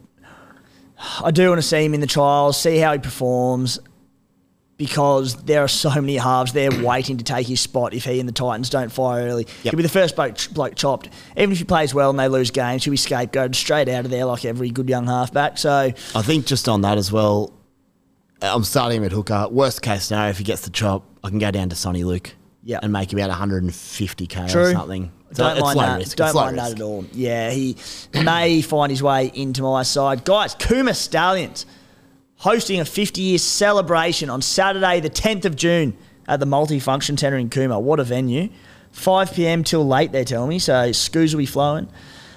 [1.24, 3.80] I do want to see him in the trials, see how he performs,
[4.78, 8.28] because there are so many halves there waiting to take his spot if he and
[8.28, 9.44] the Titans don't fire early.
[9.64, 9.72] Yep.
[9.72, 11.10] He'll be the first bloke, bloke chopped.
[11.38, 14.12] Even if he plays well and they lose games, he'll be scapegoated straight out of
[14.12, 15.58] there like every good young halfback.
[15.58, 17.54] So, I think just on that as well,
[18.42, 19.48] I'm starting him at hooker.
[19.50, 22.32] Worst case scenario, if he gets the chop, I can go down to Soni Luke.
[22.64, 22.80] Yeah.
[22.84, 24.62] And make about 150k True.
[24.62, 25.12] or something.
[25.34, 25.98] So don't mind that.
[26.00, 26.18] risk.
[26.18, 27.06] Don't It's mind that at all.
[27.14, 27.76] Yeah, he
[28.14, 30.26] may find his way into my side.
[30.26, 31.66] Guys, Cooma Stallions
[32.38, 35.96] hosting a 50 year celebration on Saturday, the 10th of June
[36.28, 37.82] at the Multifunction Centre in Cooma.
[37.82, 38.50] What a venue.
[38.92, 41.88] 5 pm till late, they're telling me, so scoos will be flowing.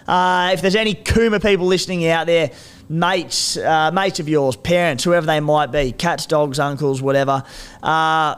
[0.07, 2.51] Uh, if there's any Cooma people listening out there,
[2.89, 7.43] mates, uh, mates of yours, parents, whoever they might be, cats, dogs, uncles, whatever,
[7.83, 8.37] uh,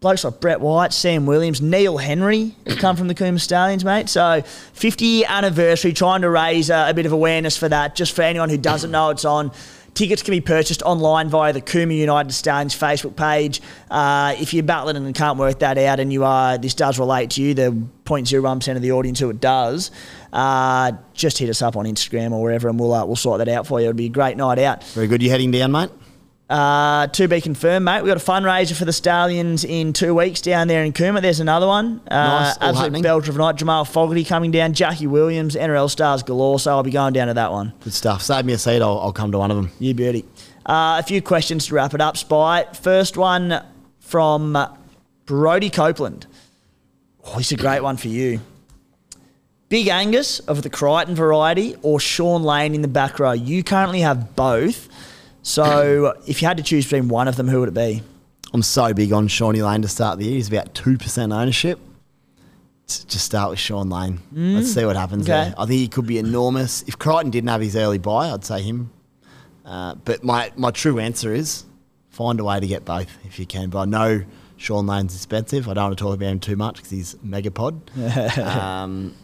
[0.00, 4.08] blokes like Brett White, Sam Williams, Neil Henry come from the Cooma Stallions, mate.
[4.08, 7.94] So 50 year anniversary, trying to raise uh, a bit of awareness for that.
[7.94, 9.52] Just for anyone who doesn't know, it's on.
[9.92, 13.60] Tickets can be purchased online via the Cooma United Stallions Facebook page.
[13.90, 17.30] Uh, if you're battling and can't work that out, and you are, this does relate
[17.30, 19.90] to you, the 0.01% of the audience who it does,
[20.32, 23.48] uh, just hit us up on Instagram or wherever, and we'll uh, we'll sort that
[23.48, 23.88] out for you.
[23.88, 24.84] It'll be a great night out.
[24.84, 25.22] Very good.
[25.22, 25.90] You heading down, mate?
[26.50, 28.02] Uh, to be confirmed, mate.
[28.02, 31.22] We've got a fundraiser for the Stallions in two weeks down there in Cooma.
[31.22, 32.00] There's another one.
[32.10, 33.02] Uh, Nice, all absolute happening.
[33.04, 33.54] belter of night.
[33.54, 34.72] Jamal Fogarty coming down.
[34.72, 36.58] Jackie Williams, NRL stars galore.
[36.58, 37.72] So I'll be going down to that one.
[37.84, 38.22] Good stuff.
[38.22, 38.82] Save me a seat.
[38.82, 39.70] I'll, I'll come to one of them.
[39.78, 40.24] You beauty.
[40.66, 42.66] Uh, a few questions to wrap it up, Spy.
[42.74, 43.64] First one
[44.00, 44.58] from
[45.26, 46.26] Brody Copeland.
[47.24, 48.40] Oh, this is a great one for you.
[49.68, 53.30] Big Angus of the Crichton variety or Shaun Lane in the back row?
[53.30, 54.88] You currently have both.
[55.42, 58.02] So if you had to choose between one of them, who would it be?
[58.52, 60.34] I'm so big on Shawnee Lane to start the year.
[60.34, 61.78] He's about 2% ownership.
[62.86, 64.18] Just start with Shaun Lane.
[64.32, 65.50] Let's see what happens okay.
[65.50, 65.54] there.
[65.56, 66.82] I think he could be enormous.
[66.82, 68.90] If Crichton didn't have his early buy, I'd say him.
[69.64, 71.64] Uh, but my, my true answer is
[72.08, 73.70] find a way to get both if you can.
[73.70, 74.24] But I know
[74.56, 75.68] Shaun Lane's expensive.
[75.68, 78.38] I don't want to talk about him too much because he's megapod.
[78.38, 79.14] um,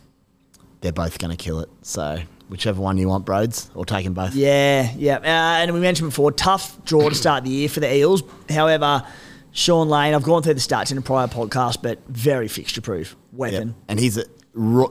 [0.80, 1.68] they're both going to kill it.
[1.82, 4.34] So whichever one you want, Broads, or take them both.
[4.34, 5.16] Yeah, yeah.
[5.16, 8.22] Uh, and we mentioned before, tough draw to start the year for the Eels.
[8.48, 9.04] However,
[9.52, 13.16] Shaun Lane, I've gone through the stats in a prior podcast, but very fixture proof.
[13.32, 13.68] Weapon.
[13.68, 13.76] Yep.
[13.88, 14.24] And he's a,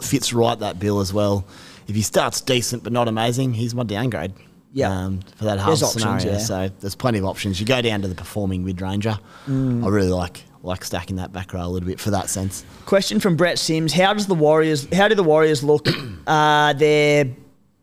[0.02, 1.46] fits right that bill as well.
[1.88, 4.34] If he starts decent but not amazing, he's my downgrade.
[4.74, 4.92] Yep.
[4.92, 6.32] Um, for that half There's options, scenario.
[6.34, 6.38] yeah.
[6.40, 7.60] So there's plenty of options.
[7.62, 9.18] You go down to the performing mid ranger.
[9.48, 9.86] Mm.
[9.86, 12.66] I really like like stacking that back row a little bit for that sense.
[12.86, 14.88] Question from Brett Sims: How does the Warriors?
[14.94, 15.88] How do the Warriors look?
[16.26, 17.26] Uh, their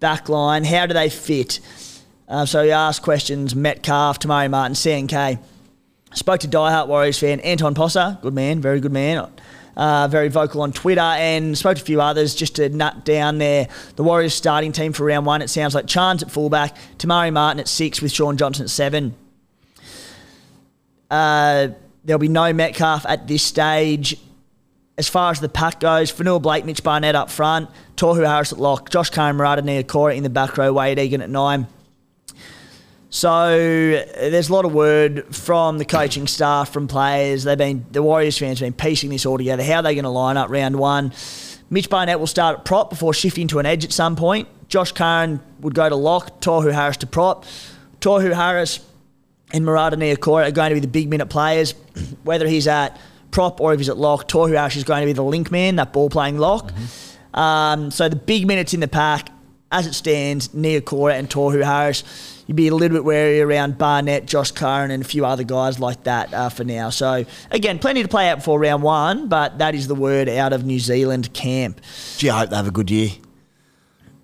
[0.03, 0.65] back line.
[0.65, 1.61] How do they fit?
[2.29, 3.55] Uh, so he asked questions.
[3.55, 5.39] Metcalf, Te Maire Martin, CNK.
[6.13, 9.31] Spoke to diehard Warriors fan Anton Possa, good man, very good man.
[9.77, 13.39] uh, very vocal on Twitter, and spoke to a few others just to nut down
[13.39, 13.69] there.
[13.97, 15.41] The Warriors starting team for round one.
[15.43, 18.71] It sounds like Chance at fullback, Te Maire Martin at six, with Shaun Johnson at
[18.71, 19.15] seven.
[21.11, 21.69] Uh,
[22.05, 24.19] there'll be no Metcalf at this stage.
[24.99, 28.91] As far as the pack goes, Fonua-Blake, Mitch Barnett up front, Tohu Harris at lock,
[28.91, 31.67] Josh Curran, Marata, Niukore in the back row, Wade Egan at nine.
[33.09, 37.45] So there's a lot of word from the coaching staff, from players.
[37.45, 39.63] They've been the Warriors fans have been piecing this all together.
[39.63, 41.13] How are they going to line up round one?
[41.69, 44.49] Mitch Barnett will start at prop before shifting to an edge at some point.
[44.69, 46.41] Josh Curran would go to lock.
[46.41, 47.45] Tohu Harris to prop.
[48.01, 48.81] Tohu Harris
[49.53, 51.73] and Marata Niukore are going to be the big minute players,
[52.25, 52.99] whether he's at
[53.33, 54.29] prop or if he's at lock.
[54.29, 56.73] Tohu Harris is going to be the link man, that ball playing lock.
[57.35, 59.31] Um, so the big minutes in the pack,
[59.73, 62.05] as it stands, Niukore and Tohu Harris.
[62.47, 65.81] You'd be a little bit wary around Barnett, Josh Curran, and a few other guys
[65.81, 66.91] like that uh, for now.
[66.91, 70.53] So again, plenty to play out before round one, but that is the word out
[70.53, 71.81] of New Zealand camp.
[72.19, 73.11] Gee, I hope they have a good year.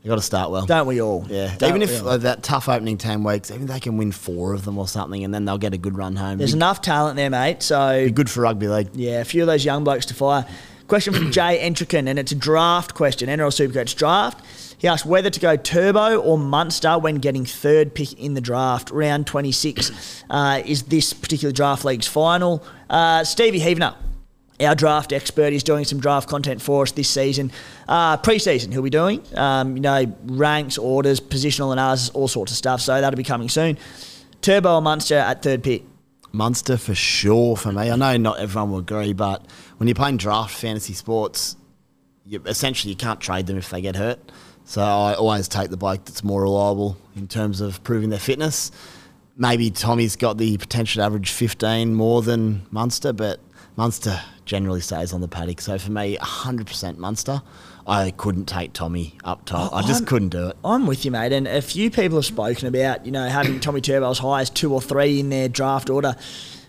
[0.08, 0.64] They got to start well.
[0.64, 1.26] Don't we all?
[1.28, 2.08] yeah, Don't even we if all?
[2.08, 5.22] uh, that tough opening ten weeks, even they can win four of them or something,
[5.22, 6.38] and then they'll get a good run home.
[6.38, 7.62] There's Be- enough talent there, mate.
[7.62, 8.88] So be good for rugby league.
[8.94, 10.46] Yeah, a few of those young blokes to fire.
[10.86, 14.42] Question from Jay Entrican, and it's a draft question, NRL Supercoach draft.
[14.78, 18.90] He asked whether to go Turbo or Munster when getting third pick in the draft.
[18.90, 22.64] Round 26 uh, is this particular draft league's final.
[22.88, 23.94] Uh, Stevie Heavener,
[24.60, 27.52] our draft expert, is doing some draft content for us this season.
[27.86, 32.58] Uh, pre-season, he'll be doing, um, you know, ranks, orders, positional analysis, all sorts of
[32.58, 32.80] stuff.
[32.80, 33.78] So that'll be coming soon.
[34.40, 35.84] Turbo or Munster at third pick.
[36.32, 37.90] Munster for sure for me.
[37.90, 39.46] I know not everyone will agree, but
[39.78, 41.56] when you're playing draft fantasy sports,
[42.24, 44.18] you, essentially you can't trade them if they get hurt.
[44.64, 48.70] So I always take the bloke that's more reliable in terms of proving their fitness.
[49.36, 53.40] Maybe Tommy's got the potential to average 15 more than Munster, but
[53.76, 55.60] Munster generally stays on the paddock.
[55.60, 57.42] So for me, 100% Munster.
[57.86, 59.72] I couldn't take Tommy up top.
[59.72, 60.56] I just I'm- couldn't do it.
[60.64, 61.32] I'm with you, mate.
[61.32, 64.50] And a few people have spoken about, you know, having Tommy Turbo as high as
[64.50, 66.16] two or three in their draft order.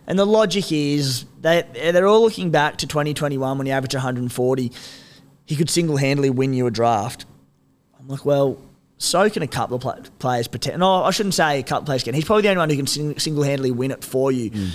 [0.08, 4.72] And the logic is they they're all looking back to 2021 when he averaged 140.
[5.46, 7.26] He could single handedly win you a draft.
[8.00, 8.58] I'm like, well,
[8.98, 10.80] so can a couple of players pretend.
[10.80, 12.14] No, I shouldn't say a couple of players can.
[12.16, 14.52] He's probably the only one who can sing- single handedly win it for you.
[14.52, 14.70] Mm.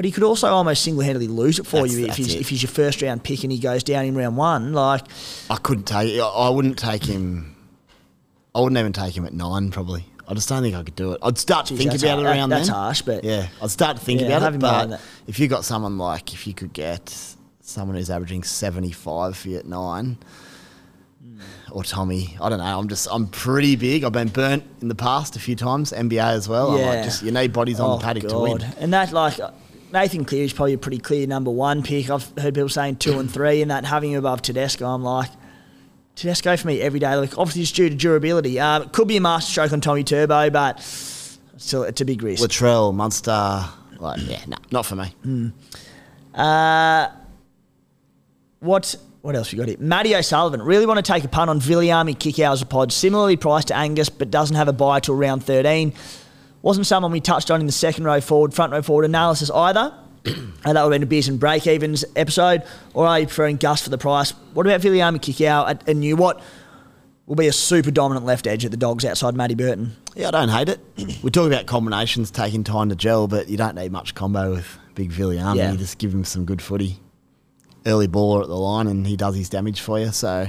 [0.00, 2.40] But he could also almost single handedly lose it for That's- you if he's, it.
[2.40, 4.72] if he's your first round pick and he goes down in round one.
[4.72, 5.02] Like,
[5.50, 6.18] I couldn't take.
[6.18, 7.54] I- wouldn't take him.
[8.54, 9.70] I wouldn't even take him at nine.
[9.70, 10.06] Probably.
[10.26, 11.18] I just don't think I could do it.
[11.22, 12.74] I'd start to Jeez, think that's about it har- around that's then.
[12.76, 14.60] harsh, but- yeah, I'd start to think Yeah, about have it.
[14.60, 17.14] But that- if you got someone like, if you could get
[17.60, 20.16] someone who's averaging seventy-five for you at nine,
[21.22, 21.40] hmm.
[21.72, 22.78] or Tommy, I don't know.
[22.78, 24.04] I'm just, I'm pretty big.
[24.04, 26.70] I've been burnt in the past a few times, NBA as well.
[26.70, 28.62] I'm like, just you need bodies on Oh, the paddock to win.
[28.78, 29.38] And that, like,
[29.92, 32.10] Nathan Cleary is probably a pretty clear number one pick.
[32.10, 35.30] I've heard people saying two and three, and that having him above Tedesco, I'm like,
[36.16, 37.14] Tedesco for me every day.
[37.16, 38.60] Like, obviously, it's due to durability.
[38.60, 42.42] Um, it could be a masterstroke on Tommy Turbo, but still, it's a big risk.
[42.42, 43.64] Latrell, Munster,
[43.98, 45.52] like, yeah, no, not for me.
[46.34, 47.08] Uh,
[48.60, 49.76] what what else we got here?
[49.78, 53.76] Matty O'Sullivan really want to take a punt on Viliami Kikau's pod, similarly priced to
[53.76, 55.92] Angus, but doesn't have a buy till round 13.
[56.62, 59.94] Wasn't someone we touched on in the second row forward, front row forward analysis either.
[60.24, 62.62] and that would have been a beers and break evens episode.
[62.92, 64.32] Or are you preferring Gus for the price?
[64.52, 66.42] What about Viliami Kikau at a new what
[67.26, 69.96] will be a super dominant left edge at the Dogs outside Matty Burton?
[70.14, 70.80] Yeah, I don't hate it.
[71.22, 74.78] we talk about combinations taking time to gel, but you don't need much combo with
[74.94, 75.56] Big Viliami.
[75.56, 75.72] Yeah.
[75.72, 77.00] You just give him some good footy.
[77.86, 80.12] Early baller at the line, and he does his damage for you.
[80.12, 80.48] So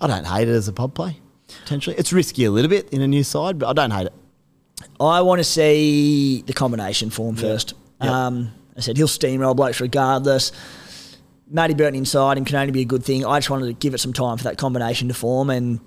[0.00, 1.18] I don't hate it as a pod play.
[1.64, 4.14] Potentially, it's risky a little bit in a new side, but I don't hate it.
[5.00, 7.74] I want to see the combination form first.
[8.00, 8.10] Yep.
[8.10, 10.52] Um, I said he'll steamroll blokes regardless.
[11.48, 13.26] Matty Burton inside him can only be a good thing.
[13.26, 15.80] I just wanted to give it some time for that combination to form, and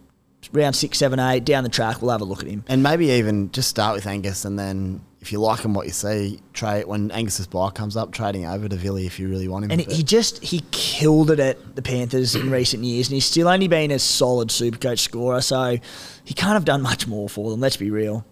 [0.52, 2.64] round six, seven, eight down the track, we'll have a look at him.
[2.68, 5.91] And maybe even just start with Angus, and then if you like him, what you
[5.91, 9.66] see, trade when Angus's buy comes up, trading over to Villy if you really want
[9.66, 9.72] him.
[9.72, 13.48] And he just he killed it at the Panthers in recent years, and he's still
[13.48, 15.41] only been a solid Supercoach scorer.
[15.41, 15.80] So
[16.24, 17.60] he can't have done much more for them.
[17.60, 18.24] Let's be real.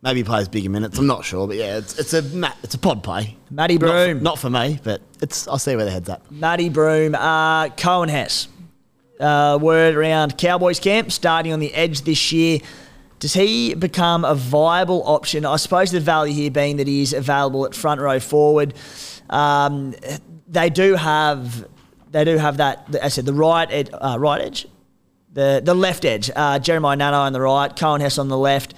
[0.00, 0.96] Maybe plays bigger minutes.
[0.98, 3.36] I'm not sure, but yeah, it's it's a ma- it's a pod play.
[3.50, 6.30] Matty Not for, Broom, not for me, but it's I'll see where the head's at.
[6.30, 8.48] Matty Broom, uh, Coen Hess.
[9.18, 12.60] Uh, word around Cowboys camp starting on the edge this year.
[13.18, 15.44] Does he become a viable option?
[15.44, 18.74] I suppose the value here being that he is available at front row forward.
[19.28, 19.96] Um,
[20.46, 21.66] they do have,
[22.12, 22.86] they do have that.
[23.02, 24.68] I said the right ed, uh, right edge,
[25.32, 26.30] the the left edge.
[26.36, 28.74] Uh, Jeremiah Nanai on the right, Coen Hess on the left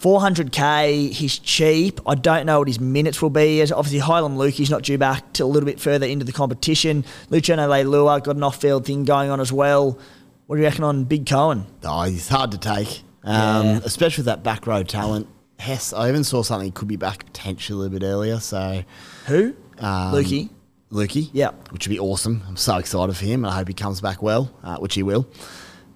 [0.00, 2.00] 400k, he's cheap.
[2.06, 3.60] I don't know what his minutes will be.
[3.60, 6.32] As obviously, Heilum Luki, he's not due back till a little bit further into the
[6.32, 7.04] competition.
[7.30, 9.98] Luciano Leilua got an off-field thing going on as well.
[10.46, 11.64] What do you reckon on Big Coen?
[11.84, 13.80] Oh, he's hard to take, um, Yeah.
[13.84, 15.26] especially with that back row talent.
[15.58, 18.38] Hess, I even saw something he could be back potentially a little bit earlier.
[18.40, 18.84] So,
[19.26, 19.54] Who?
[19.78, 20.50] um, Lukey.
[20.92, 21.50] Lukey, Yeah.
[21.70, 22.42] which would be awesome.
[22.48, 23.44] I'm so excited for him.
[23.44, 25.26] And I hope he comes back well, uh, which he will.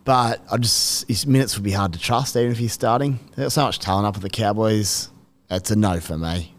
[0.05, 3.21] But I just his minutes would be hard to trust, even if he's starting.
[3.37, 5.11] There's so much talent up with the Cowboys.
[5.51, 6.55] It's a no for me.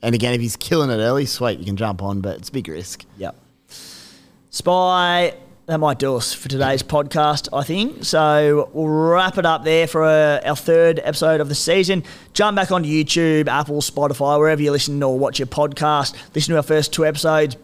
[0.00, 2.52] And again, if he's killing it early, sweet, you can jump on, but it's a
[2.52, 3.04] big risk.
[3.16, 3.36] Yep.
[4.50, 5.34] Spy,
[5.66, 8.04] that might do us for today's podcast, I think.
[8.04, 12.04] So we'll wrap it up there for uh, our third episode of the season.
[12.32, 16.14] Jump back onto YouTube, Apple, Spotify, wherever you listen or watch your podcast.
[16.34, 17.56] Listen to our first two episodes.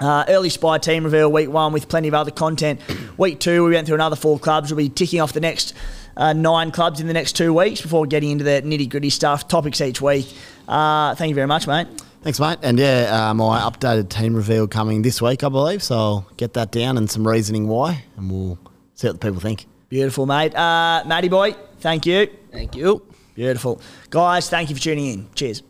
[0.00, 2.80] Uh, early Spy team reveal week one with plenty of other content.
[3.16, 4.72] Week two, we went through another four clubs.
[4.72, 5.72] We'll be ticking off the next
[6.16, 9.46] uh, nine clubs in the next two weeks before getting into the nitty gritty stuff,
[9.46, 10.26] topics each week.
[10.66, 11.86] Uh, thank you very much, mate.
[12.22, 12.58] Thanks, mate.
[12.62, 15.82] And yeah, uh, my updated team reveal coming this week, I believe.
[15.82, 18.58] So I'll get that down and some reasoning why, and we'll
[18.94, 19.66] see what the people think.
[19.90, 20.54] Beautiful, mate.
[20.56, 22.28] Uh, Matty boy, thank you.
[22.50, 23.06] Thank you.
[23.34, 23.80] Beautiful.
[24.10, 25.28] Guys, thank you for tuning in.
[25.34, 25.64] Cheers.